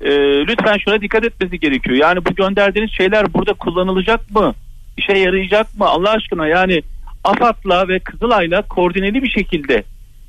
e, 0.00 0.10
lütfen 0.46 0.78
şuna 0.78 1.00
dikkat 1.00 1.24
etmesi 1.24 1.60
gerekiyor. 1.60 1.96
Yani 1.96 2.24
bu 2.24 2.34
gönderdiğiniz 2.34 2.90
şeyler 2.92 3.34
burada 3.34 3.52
kullanılacak 3.52 4.30
mı? 4.30 4.54
İşe 4.96 5.18
yarayacak 5.18 5.78
mı? 5.78 5.86
Allah 5.86 6.10
aşkına 6.10 6.46
yani 6.46 6.82
AFAD'la 7.24 7.88
ve 7.88 7.98
Kızılay'la 7.98 8.62
koordineli 8.62 9.22
bir 9.22 9.30
şekilde 9.30 9.82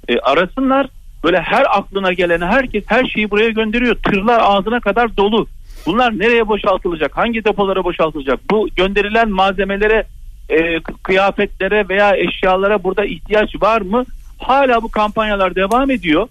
e, 0.08 0.20
arasınlar. 0.20 0.88
Böyle 1.24 1.42
her 1.42 1.66
aklına 1.78 2.14
gelen 2.14 2.42
herkes 2.42 2.84
her 2.88 3.06
şeyi 3.06 3.32
buraya 3.32 3.50
gönderiyor. 3.50 3.96
Tırlar 3.96 4.40
ağzına 4.44 4.80
kadar 4.80 5.18
dolu. 5.18 5.48
Bunlar 5.86 6.20
nereye 6.20 6.48
boşaltılacak? 6.48 7.18
Hangi 7.18 7.44
depolara 7.44 7.84
boşaltılacak? 7.84 8.40
Bu 8.52 8.68
gönderilen 8.76 9.30
malzemelere, 9.30 10.04
e, 10.50 10.80
kıyafetlere 11.04 11.90
veya 11.90 12.16
eşyalara 12.16 12.84
burada 12.84 13.06
ihtiyaç 13.06 13.62
var 13.62 13.82
mı? 13.82 14.06
Hala 14.38 14.82
bu 14.82 14.92
kampanyalar 14.92 15.56
devam 15.56 15.92
ediyor. 15.92 16.28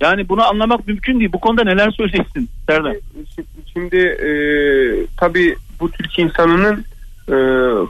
Yani 0.00 0.28
bunu 0.28 0.44
anlamak 0.44 0.86
mümkün 0.88 1.20
değil. 1.20 1.32
Bu 1.32 1.40
konuda 1.40 1.64
neler 1.64 1.90
söyleyeceksin 1.90 2.48
Serdar? 2.66 2.96
Şimdi 3.72 3.96
e, 3.96 4.30
tabii 5.16 5.56
bu 5.80 5.90
Türk 5.90 6.18
insanının 6.18 6.84
e, 7.28 7.36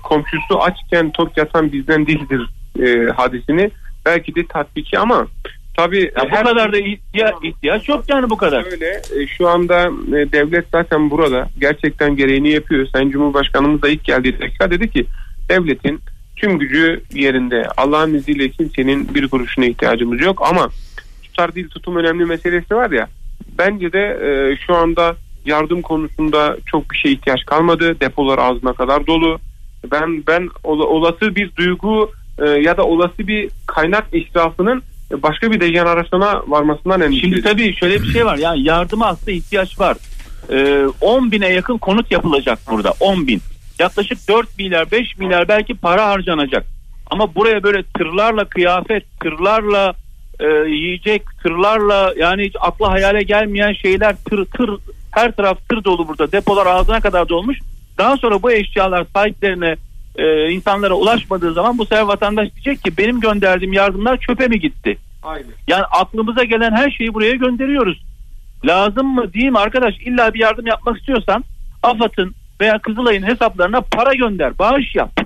komşusu 0.03 0.61
açken 0.61 1.13
tok 1.13 1.37
yatan 1.37 1.73
bizden 1.73 2.07
değildir 2.07 2.49
e, 2.83 3.13
hadisini 3.13 3.71
belki 4.07 4.35
de 4.35 4.47
tatbiki 4.47 4.99
ama 4.99 5.27
tabii 5.77 6.13
Ya 6.17 6.25
bu 6.25 6.35
kadar 6.35 6.73
da 6.73 6.79
ihtiyaç, 6.79 7.35
ihtiyaç 7.43 7.89
yok 7.89 8.05
yani 8.09 8.31
bu 8.31 8.37
kadar. 8.37 8.73
Öyle 8.73 9.03
e, 9.17 9.27
şu 9.27 9.49
anda 9.49 9.83
e, 9.87 10.33
devlet 10.33 10.65
zaten 10.73 11.11
burada 11.11 11.49
gerçekten 11.61 12.17
gereğini 12.17 12.51
yapıyor. 12.51 12.87
Sayın 12.87 13.11
Cumhurbaşkanımız 13.11 13.83
da 13.83 13.89
ilk 13.89 14.05
geldiği 14.05 14.41
dakika 14.41 14.71
dedi 14.71 14.91
ki 14.91 15.07
devletin 15.49 16.01
tüm 16.37 16.59
gücü 16.59 17.03
yerinde. 17.15 17.67
Allah'ın 17.77 18.15
izniyle 18.15 18.49
kimsenin 18.49 19.15
bir 19.15 19.29
kuruşuna 19.29 19.65
ihtiyacımız 19.67 20.21
yok 20.21 20.43
ama 20.51 20.69
tutar 21.23 21.55
değil 21.55 21.69
tutum 21.69 21.97
önemli 21.97 22.25
meselesi 22.25 22.75
var 22.75 22.91
ya. 22.91 23.09
Bence 23.59 23.93
de 23.93 24.01
e, 24.23 24.57
şu 24.67 24.75
anda 24.75 25.17
yardım 25.47 25.83
konusunda 25.83 26.57
çok 26.67 26.91
bir 26.91 26.97
şey 26.97 27.13
ihtiyaç 27.13 27.45
kalmadı. 27.45 28.01
Depolar 28.01 28.39
ağzına 28.39 28.73
kadar 28.73 29.07
dolu. 29.07 29.39
Ben 29.91 30.23
ben 30.27 30.49
ola- 30.65 30.85
olası 30.87 31.37
bir 31.37 31.57
duygu 31.57 32.11
e, 32.39 32.49
ya 32.49 32.77
da 32.77 32.85
olası 32.85 33.19
bir 33.19 33.51
kaynak 33.67 34.05
israfının 34.13 34.83
başka 35.13 35.51
bir 35.53 35.61
dejenerasyona 35.61 36.43
varmasından 36.47 37.01
endişeliyim. 37.01 37.35
Şimdi 37.35 37.49
tabii 37.49 37.77
şöyle 37.77 38.03
bir 38.03 38.13
şey 38.13 38.27
var. 38.27 38.37
Yani 38.39 38.63
yardıma 38.63 39.07
aslında 39.07 39.31
ihtiyaç 39.31 39.81
var. 39.81 39.97
Ee, 40.51 40.87
10 41.01 41.33
bine 41.33 41.49
yakın 41.49 41.79
konut 41.79 42.11
yapılacak 42.11 42.59
burada. 42.71 42.93
10 43.01 43.27
bin. 43.27 43.41
Yaklaşık 43.79 44.29
4 44.29 44.59
milyar 44.59 44.91
5 44.91 45.19
milyar 45.19 45.49
belki 45.49 45.75
para 45.75 46.07
harcanacak. 46.07 46.67
Ama 47.11 47.35
buraya 47.35 47.63
böyle 47.63 47.83
tırlarla 47.83 48.45
kıyafet, 48.45 49.21
tırlarla 49.21 49.95
e, 50.41 50.47
yiyecek, 50.71 51.23
tırlarla 51.43 52.15
yani 52.17 52.45
hiç 52.45 52.57
akla 52.61 52.91
hayale 52.91 53.23
gelmeyen 53.23 53.73
şeyler 53.73 54.17
tır 54.17 54.45
tır 54.45 54.71
her 55.11 55.33
taraf 55.33 55.69
tır 55.69 55.85
dolu 55.85 56.09
burada. 56.09 56.33
Depolar 56.33 56.67
ağzına 56.67 57.01
kadar 57.01 57.29
dolmuş. 57.29 57.59
Daha 57.99 58.17
sonra 58.17 58.43
bu 58.43 58.53
eşyalar 58.53 59.07
sahiplerine 59.15 59.77
e, 60.19 60.51
insanlara 60.51 60.95
ulaşmadığı 60.95 61.53
zaman 61.53 61.79
bu 61.79 61.87
sefer 61.87 62.03
vatandaş 62.03 62.49
diyecek 62.55 62.85
ki 62.85 62.97
benim 62.99 63.21
gönderdiğim 63.21 63.73
yardımlar 63.73 64.17
çöpe 64.17 64.49
mi 64.49 64.61
gitti? 64.61 64.99
Aynen. 65.23 65.47
Yani 65.69 65.85
aklımıza 65.85 66.45
gelen 66.45 66.73
her 66.73 66.91
şeyi 66.91 67.15
buraya 67.15 67.35
gönderiyoruz. 67.35 68.03
Lazım 68.65 69.07
mı 69.07 69.33
değil 69.33 69.51
mi 69.51 69.59
arkadaş? 69.59 69.95
İlla 70.01 70.35
bir 70.35 70.39
yardım 70.39 70.67
yapmak 70.67 70.99
istiyorsan 70.99 71.45
AFAD'ın 71.83 72.35
veya 72.61 72.79
Kızılay'ın 72.79 73.23
hesaplarına 73.23 73.81
para 73.81 74.15
gönder, 74.15 74.59
bağış 74.59 74.95
yap. 74.95 75.21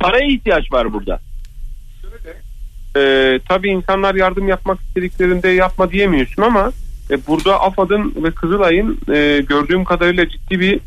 Paraya 0.00 0.26
ihtiyaç 0.26 0.72
var 0.72 0.92
burada. 0.92 1.20
Ee, 2.96 3.40
tabii 3.48 3.68
insanlar 3.68 4.14
yardım 4.14 4.48
yapmak 4.48 4.80
istediklerinde 4.80 5.48
yapma 5.48 5.90
diyemiyorsun 5.90 6.42
ama 6.42 6.72
e, 7.10 7.26
burada 7.26 7.60
AFAD'ın 7.60 8.14
ve 8.24 8.30
Kızılay'ın 8.30 8.98
e, 9.08 9.40
gördüğüm 9.48 9.84
kadarıyla 9.84 10.28
ciddi 10.28 10.60
bir 10.60 10.80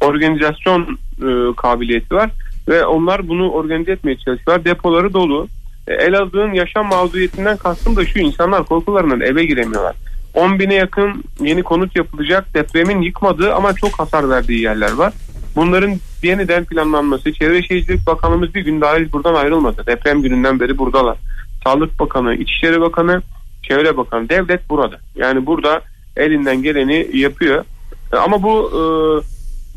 organizasyon 0.00 0.98
e, 1.18 1.56
kabiliyeti 1.56 2.14
var 2.14 2.30
ve 2.68 2.86
onlar 2.86 3.28
bunu 3.28 3.50
organize 3.50 3.92
etmeye 3.92 4.16
çalışıyorlar. 4.16 4.64
Depoları 4.64 5.12
dolu. 5.12 5.48
E, 5.88 5.94
Elazığ'ın 5.94 6.52
yaşam 6.52 6.86
mağduriyetinden 6.86 7.56
kastım 7.56 7.96
da 7.96 8.06
şu 8.06 8.18
insanlar 8.18 8.64
korkularından 8.64 9.20
eve 9.20 9.44
giremiyorlar. 9.44 9.96
10 10.34 10.58
bine 10.58 10.74
yakın 10.74 11.24
yeni 11.40 11.62
konut 11.62 11.96
yapılacak 11.96 12.54
depremin 12.54 13.02
yıkmadığı 13.02 13.54
ama 13.54 13.72
çok 13.72 13.98
hasar 13.98 14.28
verdiği 14.28 14.60
yerler 14.60 14.92
var. 14.92 15.12
Bunların 15.56 15.94
yeniden 16.22 16.64
planlanması, 16.64 17.32
Çevre 17.32 17.62
Şehircilik 17.62 18.06
Bakanımız 18.06 18.54
bir 18.54 18.64
gün 18.64 18.80
dahil 18.80 19.12
buradan 19.12 19.34
ayrılmadı. 19.34 19.86
Deprem 19.86 20.22
gününden 20.22 20.60
beri 20.60 20.78
buradalar. 20.78 21.16
Sağlık 21.64 22.00
Bakanı, 22.00 22.34
İçişleri 22.34 22.80
Bakanı, 22.80 23.22
Çevre 23.62 23.96
Bakanı, 23.96 24.28
devlet 24.28 24.70
burada. 24.70 24.96
Yani 25.16 25.46
burada 25.46 25.80
elinden 26.16 26.62
geleni 26.62 27.08
yapıyor. 27.12 27.64
E, 28.12 28.16
Ama 28.16 28.42
bu 28.42 28.70
e, 28.70 28.80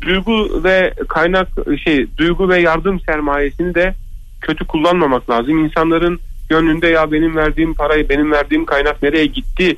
duygu 0.02 0.64
ve 0.64 0.94
kaynak 1.08 1.48
şey 1.84 2.06
duygu 2.16 2.48
ve 2.48 2.60
yardım 2.60 3.00
sermayesini 3.00 3.74
de 3.74 3.94
kötü 4.40 4.64
kullanmamak 4.66 5.30
lazım. 5.30 5.64
İnsanların 5.64 6.18
gönlünde 6.48 6.88
ya 6.88 7.12
benim 7.12 7.36
verdiğim 7.36 7.74
parayı, 7.74 8.08
benim 8.08 8.32
verdiğim 8.32 8.64
kaynak 8.64 9.02
nereye 9.02 9.26
gitti 9.26 9.76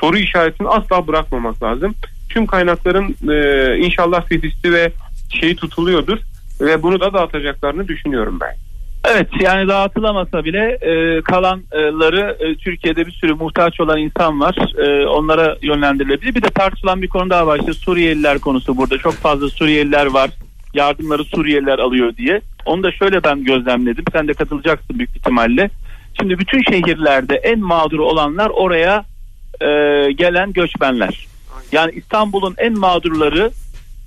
soru 0.00 0.18
işaretini 0.18 0.68
asla 0.68 1.06
bırakmamak 1.06 1.62
lazım. 1.62 1.94
Tüm 2.28 2.46
kaynakların 2.46 3.16
e, 3.32 3.76
inşallah 3.78 4.26
fihristi 4.26 4.72
ve 4.72 4.92
şeyi 5.40 5.56
tutuluyordur 5.56 6.18
ve 6.60 6.82
bunu 6.82 7.00
da 7.00 7.12
dağıtacaklarını 7.12 7.88
düşünüyorum 7.88 8.38
ben. 8.40 8.71
Evet 9.04 9.28
yani 9.40 9.68
dağıtılamasa 9.68 10.44
bile 10.44 10.78
e, 10.80 11.22
kalanları 11.22 12.36
e, 12.40 12.54
Türkiye'de 12.54 13.06
bir 13.06 13.12
sürü 13.12 13.34
muhtaç 13.34 13.80
olan 13.80 13.98
insan 13.98 14.40
var. 14.40 14.56
E, 14.78 15.06
onlara 15.06 15.56
yönlendirilebilir. 15.62 16.34
Bir 16.34 16.42
de 16.42 16.50
tartışılan 16.50 17.02
bir 17.02 17.08
konu 17.08 17.30
daha 17.30 17.46
var. 17.46 17.58
İşte 17.58 17.72
Suriyeliler 17.72 18.38
konusu 18.38 18.76
burada. 18.76 18.98
Çok 18.98 19.14
fazla 19.14 19.48
Suriyeliler 19.48 20.06
var. 20.06 20.30
Yardımları 20.74 21.24
Suriyeliler 21.24 21.78
alıyor 21.78 22.16
diye. 22.16 22.40
Onu 22.66 22.82
da 22.82 22.92
şöyle 22.92 23.24
ben 23.24 23.44
gözlemledim. 23.44 24.04
Sen 24.12 24.28
de 24.28 24.34
katılacaksın 24.34 24.98
büyük 24.98 25.16
ihtimalle. 25.16 25.70
Şimdi 26.20 26.38
bütün 26.38 26.62
şehirlerde 26.62 27.34
en 27.34 27.60
mağdur 27.60 27.98
olanlar 27.98 28.50
oraya 28.50 29.04
e, 29.60 29.66
gelen 30.12 30.52
göçmenler. 30.52 31.26
Yani 31.72 31.92
İstanbul'un 31.92 32.54
en 32.58 32.78
mağdurları 32.78 33.50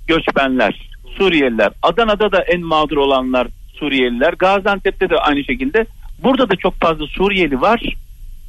göçmenler, 0.08 0.90
Suriyeliler. 1.18 1.72
Adana'da 1.84 2.32
da 2.32 2.42
en 2.42 2.62
mağdur 2.62 2.98
olanlar 2.98 3.48
Suriyeliler. 3.80 4.34
Gaziantep'te 4.34 5.10
de 5.10 5.16
aynı 5.16 5.44
şekilde. 5.44 5.86
Burada 6.24 6.50
da 6.50 6.56
çok 6.56 6.74
fazla 6.74 7.08
Suriyeli 7.08 7.62
var 7.62 7.96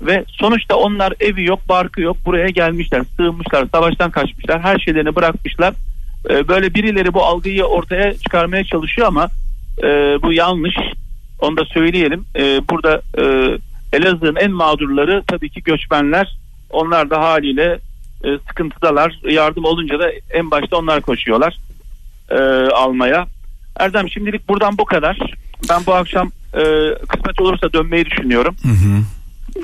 ve 0.02 0.24
sonuçta 0.28 0.76
onlar 0.76 1.12
evi 1.20 1.44
yok, 1.44 1.60
barkı 1.68 2.00
yok. 2.00 2.16
Buraya 2.24 2.48
gelmişler, 2.48 3.02
sığınmışlar, 3.16 3.66
savaştan 3.72 4.10
kaçmışlar, 4.10 4.60
her 4.60 4.78
şeylerini 4.78 5.16
bırakmışlar. 5.16 5.74
Ee, 6.30 6.48
böyle 6.48 6.74
birileri 6.74 7.14
bu 7.14 7.24
algıyı 7.24 7.64
ortaya 7.64 8.14
çıkarmaya 8.14 8.64
çalışıyor 8.64 9.08
ama 9.08 9.28
e, 9.82 9.86
bu 10.22 10.32
yanlış. 10.32 10.76
Onu 11.40 11.56
da 11.56 11.64
söyleyelim. 11.64 12.24
Ee, 12.36 12.60
burada 12.70 13.02
e, 13.18 13.24
Elazığ'ın 13.92 14.36
en 14.36 14.50
mağdurları 14.50 15.22
tabii 15.26 15.48
ki 15.48 15.62
göçmenler. 15.62 16.36
Onlar 16.70 17.10
da 17.10 17.20
haliyle 17.20 17.78
e, 18.24 18.38
sıkıntıdalar. 18.48 19.18
Yardım 19.30 19.64
olunca 19.64 19.98
da 19.98 20.10
en 20.30 20.50
başta 20.50 20.76
onlar 20.76 21.00
koşuyorlar 21.00 21.56
e, 22.30 22.36
almaya. 22.70 23.26
Erdem 23.78 24.10
şimdilik 24.10 24.48
buradan 24.48 24.78
bu 24.78 24.84
kadar. 24.84 25.18
Ben 25.70 25.86
bu 25.86 25.94
akşam 25.94 26.32
e, 26.54 26.62
kısmet 27.08 27.40
olursa 27.40 27.72
dönmeyi 27.72 28.04
düşünüyorum. 28.06 28.56
Hı 28.62 28.68
hı. 28.68 29.02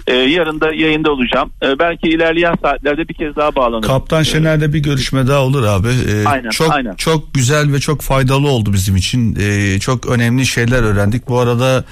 E, 0.07 0.15
yarın 0.15 0.61
da 0.61 0.73
yayında 0.75 1.11
olacağım. 1.13 1.51
E, 1.63 1.79
belki 1.79 2.09
ilerleyen 2.09 2.55
saatlerde 2.63 3.09
bir 3.09 3.15
kez 3.15 3.37
daha 3.37 3.55
bağlanırım. 3.55 3.89
Kaptan 3.89 4.23
Şener'le 4.23 4.73
bir 4.73 4.79
görüşme 4.79 5.27
daha 5.27 5.41
olur 5.43 5.65
abi. 5.65 5.89
Ee, 5.89 6.25
Aynen, 6.27 6.51
çok 6.51 6.73
aynen. 6.73 6.95
çok 6.95 7.35
güzel 7.35 7.73
ve 7.73 7.81
çok 7.81 8.01
faydalı 8.01 8.49
oldu 8.49 8.73
bizim 8.73 8.97
için. 8.97 9.37
Ee, 9.41 9.79
çok 9.79 10.07
önemli 10.07 10.47
şeyler 10.47 10.83
öğrendik. 10.83 11.29
Bu 11.29 11.39
arada 11.39 11.85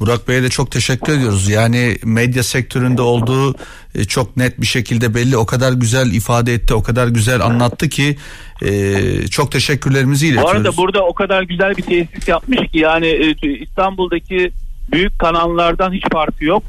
Burak 0.00 0.28
Bey'e 0.28 0.42
de 0.42 0.48
çok 0.48 0.70
teşekkür 0.70 1.12
ediyoruz. 1.12 1.48
Yani 1.48 1.96
medya 2.04 2.42
sektöründe 2.42 3.02
olduğu 3.02 3.54
e, 3.94 4.04
çok 4.04 4.36
net 4.36 4.60
bir 4.60 4.66
şekilde 4.66 5.14
belli. 5.14 5.36
O 5.36 5.46
kadar 5.46 5.72
güzel 5.72 6.12
ifade 6.12 6.54
etti, 6.54 6.74
o 6.74 6.82
kadar 6.82 7.08
güzel 7.08 7.40
anlattı 7.40 7.88
ki 7.88 8.16
e, 8.62 9.26
çok 9.28 9.52
teşekkürlerimizi 9.52 10.26
Bu 10.26 10.30
iletiyoruz. 10.30 10.56
arada 10.56 10.76
burada 10.76 11.02
o 11.06 11.14
kadar 11.14 11.42
güzel 11.42 11.76
bir 11.76 11.82
tesis 11.82 12.28
yapmış 12.28 12.58
ki 12.58 12.78
yani 12.78 13.06
e, 13.06 13.48
İstanbul'daki 13.62 14.50
büyük 14.92 15.18
kanallardan 15.18 15.92
hiç 15.92 16.04
farkı 16.12 16.44
yok. 16.44 16.62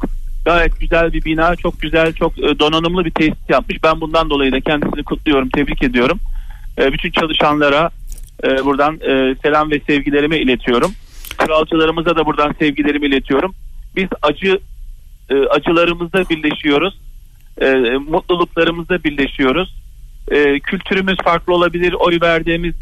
Gayet 0.47 0.79
güzel 0.79 1.13
bir 1.13 1.25
bina, 1.25 1.55
çok 1.55 1.81
güzel, 1.81 2.13
çok 2.13 2.39
e, 2.39 2.60
donanımlı 2.60 3.05
bir 3.05 3.12
tesis 3.12 3.49
yapmış. 3.49 3.83
Ben 3.83 4.01
bundan 4.01 4.29
dolayı 4.29 4.51
da 4.51 4.62
kendisini 4.62 5.03
kutluyorum, 5.03 5.49
tebrik 5.49 5.83
ediyorum. 5.83 6.19
E, 6.77 6.93
bütün 6.93 7.12
çalışanlara 7.12 7.89
e, 8.43 8.65
buradan 8.65 8.99
selam 9.43 9.71
ve 9.71 9.79
sevgilerimi 9.79 10.38
iletiyorum. 10.38 10.91
Kralcılarımıza 11.38 12.15
da 12.15 12.25
buradan 12.25 12.55
sevgilerimi 12.60 13.07
iletiyorum. 13.07 13.55
Biz 13.95 14.07
acı 14.21 14.60
acılarımızda 15.49 16.29
birleşiyoruz. 16.29 16.99
Mutluluklarımızda 18.07 19.03
birleşiyoruz. 19.03 19.75
Kültürümüz 20.63 21.17
farklı 21.23 21.53
olabilir, 21.53 21.95
oy 21.99 22.19
verdiğimiz 22.21 22.75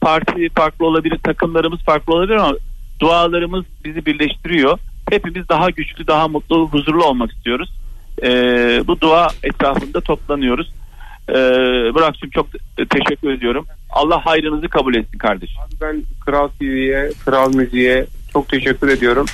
parti 0.00 0.48
farklı 0.48 0.86
olabilir, 0.86 1.18
takımlarımız 1.18 1.80
farklı 1.80 2.14
olabilir 2.14 2.36
ama 2.36 2.54
dualarımız 3.00 3.64
bizi 3.84 4.06
birleştiriyor. 4.06 4.78
Hepimiz 5.10 5.48
daha 5.48 5.70
güçlü, 5.70 6.06
daha 6.06 6.28
mutlu, 6.28 6.68
huzurlu 6.68 7.04
olmak 7.04 7.32
istiyoruz. 7.32 7.72
E, 8.22 8.28
bu 8.86 9.00
dua 9.00 9.28
etrafında 9.42 10.00
toplanıyoruz. 10.00 10.72
E, 11.28 11.34
Burak'cığım 11.94 12.30
çok 12.30 12.46
teşekkür 12.90 13.32
ediyorum. 13.32 13.66
Allah 13.90 14.26
hayrınızı 14.26 14.68
kabul 14.68 14.94
etsin 14.94 15.18
kardeşim. 15.18 15.56
Abi 15.66 15.74
ben 15.80 16.02
Kral 16.26 16.48
TV'ye, 16.48 17.12
Kral 17.24 17.54
Müziğe 17.54 18.06
çok 18.32 18.48
teşekkür 18.48 18.88
ediyorum. 18.88 19.26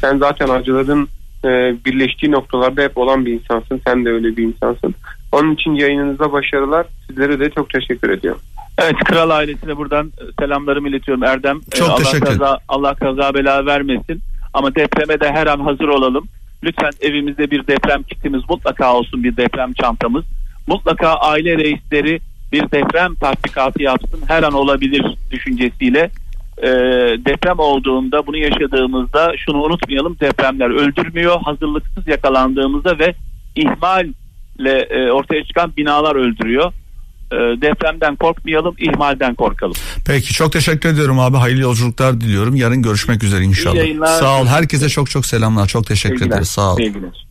Sen 0.00 0.18
zaten 0.18 0.48
acıların 0.48 1.08
e, 1.44 1.48
birleştiği 1.84 2.30
noktalarda 2.30 2.82
hep 2.82 2.98
olan 2.98 3.26
bir 3.26 3.32
insansın. 3.32 3.80
Sen 3.86 4.04
de 4.04 4.10
öyle 4.10 4.36
bir 4.36 4.42
insansın. 4.42 4.94
Onun 5.32 5.54
için 5.54 5.74
yayınınıza 5.74 6.32
başarılar. 6.32 6.86
Sizlere 7.06 7.40
de 7.40 7.50
çok 7.50 7.70
teşekkür 7.70 8.10
ediyorum. 8.10 8.40
Evet 8.78 8.96
kral 9.04 9.30
ailesine 9.30 9.76
buradan 9.76 10.12
selamlarımı 10.38 10.88
iletiyorum 10.88 11.24
Erdem. 11.24 11.60
Çok 11.74 11.90
Allah 11.90 11.96
teşekkür 11.96 12.26
kaza, 12.26 12.58
Allah 12.68 12.94
kaza 12.94 13.34
bela 13.34 13.66
vermesin. 13.66 14.22
Ama 14.56 14.74
depreme 14.74 15.20
de 15.20 15.32
her 15.32 15.46
an 15.46 15.60
hazır 15.60 15.88
olalım. 15.88 16.28
lütfen 16.64 16.90
evimizde 17.00 17.50
bir 17.50 17.66
deprem 17.66 18.02
kitimiz 18.02 18.42
mutlaka 18.48 18.94
olsun 18.94 19.24
bir 19.24 19.36
deprem 19.36 19.72
çantamız. 19.72 20.24
Mutlaka 20.66 21.14
aile 21.14 21.58
reisleri 21.58 22.20
bir 22.52 22.62
deprem 22.70 23.14
tatbikatı 23.14 23.82
yapsın 23.82 24.20
her 24.28 24.42
an 24.42 24.52
olabilir 24.52 25.16
düşüncesiyle 25.30 26.10
e, 26.58 26.68
deprem 27.26 27.58
olduğunda 27.58 28.26
bunu 28.26 28.36
yaşadığımızda 28.36 29.32
şunu 29.36 29.62
unutmayalım 29.62 30.16
depremler 30.20 30.70
öldürmüyor 30.70 31.40
hazırlıksız 31.44 32.08
yakalandığımızda 32.08 32.98
ve 32.98 33.14
ihmalle 33.56 34.80
e, 34.90 35.10
ortaya 35.10 35.44
çıkan 35.44 35.72
binalar 35.76 36.16
öldürüyor. 36.16 36.72
E, 37.32 37.36
depremden 37.36 38.16
korkmayalım 38.16 38.74
ihmalden 38.78 39.34
korkalım. 39.34 39.74
Peki 40.06 40.32
çok 40.32 40.52
teşekkür 40.52 40.88
ediyorum 40.88 41.18
abi 41.20 41.36
hayırlı 41.36 41.60
yolculuklar 41.62 42.20
diliyorum 42.20 42.54
yarın 42.56 42.82
görüşmek 42.82 43.22
üzere 43.24 43.44
inşallah. 43.44 43.74
İyi 43.74 43.78
yayınlar. 43.78 44.20
Sağ 44.20 44.40
ol 44.40 44.46
herkese 44.46 44.88
çok 44.88 45.10
çok 45.10 45.26
selamlar 45.26 45.66
çok 45.66 45.86
teşekkür 45.86 46.16
Sevgiler. 46.18 46.36
ederiz 46.36 46.48
sağ 46.48 46.72
ol. 46.72 46.76
Sevgiler. 46.76 47.26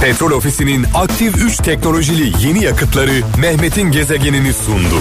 Petrol 0.00 0.30
Ofisi'nin 0.30 0.86
aktif 0.94 1.36
3 1.44 1.56
teknolojili 1.56 2.46
yeni 2.46 2.64
yakıtları 2.64 3.12
Mehmet'in 3.40 3.90
gezegenini 3.92 4.52
sundu. 4.52 4.94